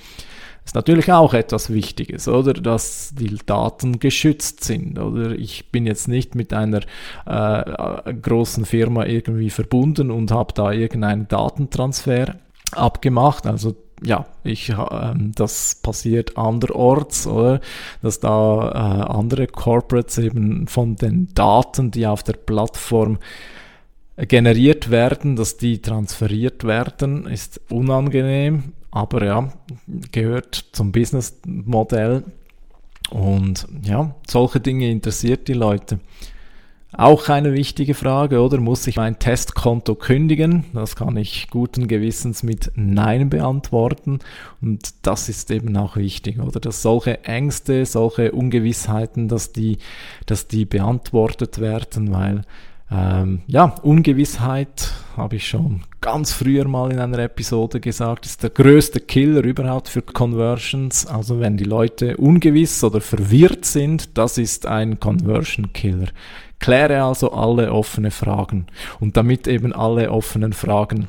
Ist 0.64 0.74
natürlich 0.74 1.12
auch 1.12 1.32
etwas 1.34 1.70
Wichtiges, 1.70 2.26
oder? 2.26 2.54
Dass 2.54 3.14
die 3.14 3.36
Daten 3.46 4.00
geschützt 4.00 4.64
sind, 4.64 4.98
oder? 4.98 5.32
Ich 5.32 5.70
bin 5.70 5.86
jetzt 5.86 6.08
nicht 6.08 6.34
mit 6.34 6.52
einer 6.52 6.80
äh, 7.26 8.14
großen 8.14 8.64
Firma 8.64 9.06
irgendwie 9.06 9.50
verbunden 9.50 10.10
und 10.10 10.32
habe 10.32 10.54
da 10.54 10.72
irgendeinen 10.72 11.28
Datentransfer 11.28 12.36
abgemacht. 12.72 13.46
Also 13.46 13.76
ja, 14.04 14.26
ich, 14.44 14.70
ähm, 14.70 15.32
das 15.34 15.76
passiert 15.76 16.36
anderorts, 16.36 17.26
oder? 17.26 17.60
Dass 18.02 18.20
da 18.20 18.68
äh, 18.68 19.10
andere 19.10 19.46
Corporates 19.46 20.18
eben 20.18 20.66
von 20.66 20.96
den 20.96 21.28
Daten, 21.34 21.90
die 21.90 22.06
auf 22.06 22.22
der 22.22 22.34
Plattform 22.34 23.18
generiert 24.16 24.90
werden, 24.90 25.36
dass 25.36 25.56
die 25.56 25.80
transferiert 25.80 26.64
werden, 26.64 27.26
ist 27.26 27.60
unangenehm, 27.70 28.72
aber 28.90 29.24
ja, 29.24 29.52
gehört 30.12 30.66
zum 30.72 30.92
Businessmodell. 30.92 32.24
Und 33.10 33.66
ja, 33.82 34.14
solche 34.28 34.60
Dinge 34.60 34.90
interessiert 34.90 35.48
die 35.48 35.54
Leute. 35.54 36.00
Auch 36.94 37.30
eine 37.30 37.54
wichtige 37.54 37.94
Frage, 37.94 38.40
oder? 38.40 38.60
Muss 38.60 38.86
ich 38.86 38.96
mein 38.96 39.18
Testkonto 39.18 39.94
kündigen? 39.94 40.66
Das 40.74 40.94
kann 40.94 41.16
ich 41.16 41.48
guten 41.48 41.88
Gewissens 41.88 42.42
mit 42.42 42.70
Nein 42.74 43.30
beantworten. 43.30 44.18
Und 44.60 44.94
das 45.00 45.30
ist 45.30 45.50
eben 45.50 45.74
auch 45.78 45.96
wichtig, 45.96 46.38
oder? 46.38 46.60
Dass 46.60 46.82
solche 46.82 47.24
Ängste, 47.24 47.86
solche 47.86 48.32
Ungewissheiten, 48.32 49.28
dass 49.28 49.52
die, 49.52 49.78
dass 50.26 50.48
die 50.48 50.66
beantwortet 50.66 51.60
werden, 51.60 52.12
weil 52.12 52.42
ähm, 52.92 53.42
ja, 53.46 53.74
Ungewissheit, 53.82 54.92
habe 55.16 55.36
ich 55.36 55.46
schon 55.46 55.82
ganz 56.00 56.32
früher 56.32 56.66
mal 56.66 56.90
in 56.92 56.98
einer 56.98 57.18
Episode 57.18 57.80
gesagt, 57.80 58.26
ist 58.26 58.42
der 58.42 58.50
größte 58.50 59.00
Killer 59.00 59.44
überhaupt 59.44 59.88
für 59.88 60.02
Conversions. 60.02 61.06
Also 61.06 61.40
wenn 61.40 61.56
die 61.56 61.64
Leute 61.64 62.16
ungewiss 62.16 62.82
oder 62.82 63.00
verwirrt 63.00 63.64
sind, 63.64 64.16
das 64.18 64.38
ist 64.38 64.66
ein 64.66 65.00
Conversion 65.00 65.72
Killer. 65.72 66.08
Kläre 66.58 67.02
also 67.02 67.32
alle 67.32 67.72
offene 67.72 68.10
Fragen. 68.10 68.66
Und 69.00 69.16
damit 69.16 69.46
eben 69.48 69.72
alle 69.72 70.10
offenen 70.10 70.52
Fragen 70.52 71.08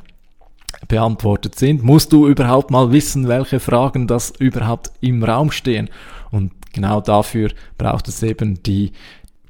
beantwortet 0.88 1.54
sind, 1.56 1.82
musst 1.82 2.12
du 2.12 2.26
überhaupt 2.26 2.70
mal 2.70 2.92
wissen, 2.92 3.28
welche 3.28 3.60
Fragen 3.60 4.06
das 4.06 4.32
überhaupt 4.38 4.90
im 5.00 5.22
Raum 5.22 5.50
stehen. 5.50 5.88
Und 6.30 6.52
genau 6.72 7.00
dafür 7.00 7.50
braucht 7.78 8.08
es 8.08 8.22
eben 8.22 8.62
die 8.62 8.92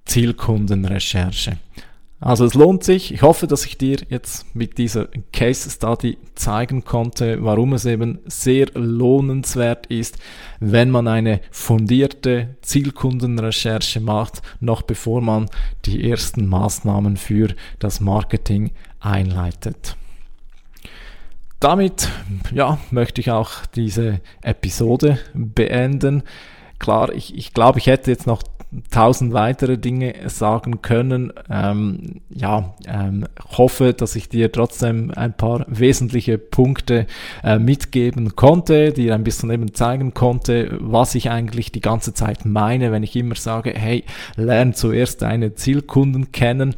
Zielkundenrecherche. 0.05 1.59
Also 2.25 2.47
es 2.47 2.55
lohnt 2.55 2.83
sich. 2.85 3.13
Ich 3.13 3.21
hoffe, 3.21 3.47
dass 3.47 3.67
ich 3.67 3.77
dir 3.77 3.99
jetzt 4.09 4.57
mit 4.57 4.79
dieser 4.79 5.09
Case 5.31 5.69
Study 5.69 6.17
zeigen 6.35 6.83
konnte, 6.83 7.45
warum 7.45 7.75
es 7.75 7.85
eben 7.85 8.19
sehr 8.25 8.69
lohnenswert 8.73 9.85
ist, 9.89 10.17
wenn 10.59 10.91
man 10.91 11.07
eine 11.07 11.43
fundierte 11.51 12.57
Zielkundenrecherche 12.63 14.01
macht, 14.01 14.41
noch 14.59 14.81
bevor 14.81 15.21
man 15.21 15.51
die 15.85 16.09
ersten 16.09 16.47
Maßnahmen 16.47 17.19
für 17.19 17.49
das 17.79 18.01
Marketing 18.01 18.71
einleitet. 19.01 19.95
Damit 21.61 22.09
ja, 22.55 22.79
möchte 22.91 23.21
ich 23.21 23.33
auch 23.33 23.67
diese 23.75 24.23
Episode 24.41 25.19
beenden. 25.35 26.23
Klar, 26.79 27.13
ich, 27.13 27.37
ich 27.37 27.53
glaube, 27.53 27.81
ich 27.81 27.87
hätte 27.87 28.11
jetzt 28.11 28.27
noch 28.27 28.43
tausend 28.91 29.33
weitere 29.33 29.79
Dinge 29.79 30.15
sagen 30.27 30.83
können. 30.83 31.33
Ähm, 31.51 32.21
ja, 32.31 32.75
ähm, 32.87 33.27
hoffe, 33.57 33.93
dass 33.93 34.17
ich 34.17 34.29
dir 34.29 34.53
trotzdem 34.53 35.11
ein 35.15 35.37
paar 35.37 35.65
wesentliche 35.69 36.39
Punkte 36.39 37.07
äh, 37.43 37.59
mitgeben 37.59 38.37
konnte, 38.37 38.93
dir 38.93 39.15
ein 39.15 39.25
bisschen 39.25 39.51
eben 39.51 39.75
zeigen 39.75 40.15
konnte, 40.15 40.77
was 40.81 41.15
ich 41.15 41.31
eigentlich 41.31 41.73
die 41.73 41.81
ganze 41.81 42.15
Zeit 42.15 42.45
meine, 42.45 42.93
wenn 42.93 43.03
ich 43.03 43.17
immer 43.17 43.35
sage, 43.35 43.73
hey, 43.75 44.05
lern 44.37 44.75
zuerst 44.75 45.23
deine 45.23 45.55
Zielkunden 45.55 46.33
kennen 46.33 46.75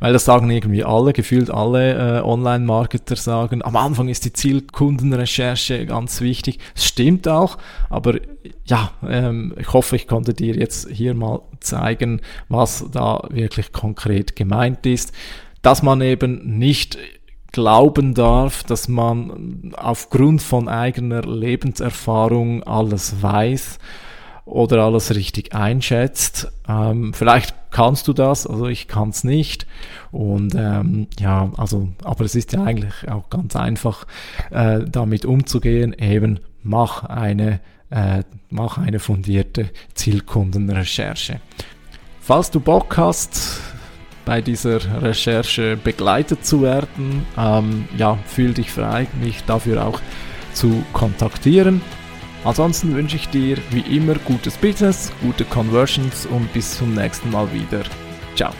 weil 0.00 0.12
das 0.12 0.24
sagen 0.24 0.50
irgendwie 0.50 0.84
alle, 0.84 1.12
gefühlt 1.12 1.50
alle 1.50 2.18
äh, 2.18 2.22
Online-Marketer 2.22 3.16
sagen, 3.16 3.64
am 3.64 3.76
Anfang 3.76 4.08
ist 4.08 4.24
die 4.24 4.32
Zielkundenrecherche 4.32 5.86
ganz 5.86 6.20
wichtig. 6.20 6.58
Es 6.74 6.84
stimmt 6.84 7.28
auch, 7.28 7.58
aber 7.90 8.18
ja, 8.64 8.92
ähm, 9.06 9.54
ich 9.58 9.72
hoffe, 9.72 9.96
ich 9.96 10.06
konnte 10.06 10.34
dir 10.34 10.54
jetzt 10.54 10.88
hier 10.90 11.14
mal 11.14 11.40
zeigen, 11.60 12.20
was 12.48 12.86
da 12.92 13.22
wirklich 13.30 13.72
konkret 13.72 14.36
gemeint 14.36 14.86
ist. 14.86 15.12
Dass 15.62 15.82
man 15.82 16.00
eben 16.00 16.58
nicht 16.58 16.98
glauben 17.52 18.14
darf, 18.14 18.62
dass 18.62 18.88
man 18.88 19.72
aufgrund 19.76 20.42
von 20.42 20.68
eigener 20.68 21.22
Lebenserfahrung 21.22 22.62
alles 22.62 23.22
weiß 23.22 23.78
oder 24.48 24.82
alles 24.84 25.14
richtig 25.14 25.54
einschätzt. 25.54 26.50
Ähm, 26.68 27.12
vielleicht 27.12 27.54
kannst 27.70 28.08
du 28.08 28.12
das, 28.12 28.46
also 28.46 28.66
ich 28.66 28.88
kann 28.88 29.10
es 29.10 29.24
nicht. 29.24 29.66
Und 30.10 30.54
ähm, 30.54 31.06
ja, 31.18 31.50
also, 31.56 31.88
aber 32.02 32.24
es 32.24 32.34
ist 32.34 32.52
ja 32.52 32.64
eigentlich 32.64 33.08
auch 33.10 33.28
ganz 33.30 33.54
einfach, 33.56 34.06
äh, 34.50 34.80
damit 34.86 35.24
umzugehen. 35.24 35.94
Eben 35.98 36.40
mach 36.62 37.04
eine, 37.04 37.60
äh, 37.90 38.22
mach 38.50 38.78
eine 38.78 38.98
fundierte 38.98 39.70
Zielkundenrecherche. 39.94 41.40
Falls 42.20 42.50
du 42.50 42.60
Bock 42.60 42.96
hast, 42.96 43.60
bei 44.24 44.42
dieser 44.42 45.02
Recherche 45.02 45.78
begleitet 45.82 46.44
zu 46.44 46.62
werden, 46.62 47.26
ähm, 47.38 47.88
ja, 47.96 48.18
fühl 48.26 48.52
dich 48.52 48.70
frei, 48.70 49.06
mich 49.22 49.42
dafür 49.44 49.86
auch 49.86 50.00
zu 50.52 50.82
kontaktieren. 50.92 51.80
Ansonsten 52.44 52.94
wünsche 52.94 53.16
ich 53.16 53.28
dir 53.28 53.58
wie 53.70 53.96
immer 53.96 54.14
gutes 54.14 54.56
Business, 54.56 55.12
gute 55.22 55.44
Conversions 55.44 56.26
und 56.26 56.52
bis 56.52 56.78
zum 56.78 56.94
nächsten 56.94 57.30
Mal 57.30 57.52
wieder. 57.52 57.82
Ciao. 58.36 58.52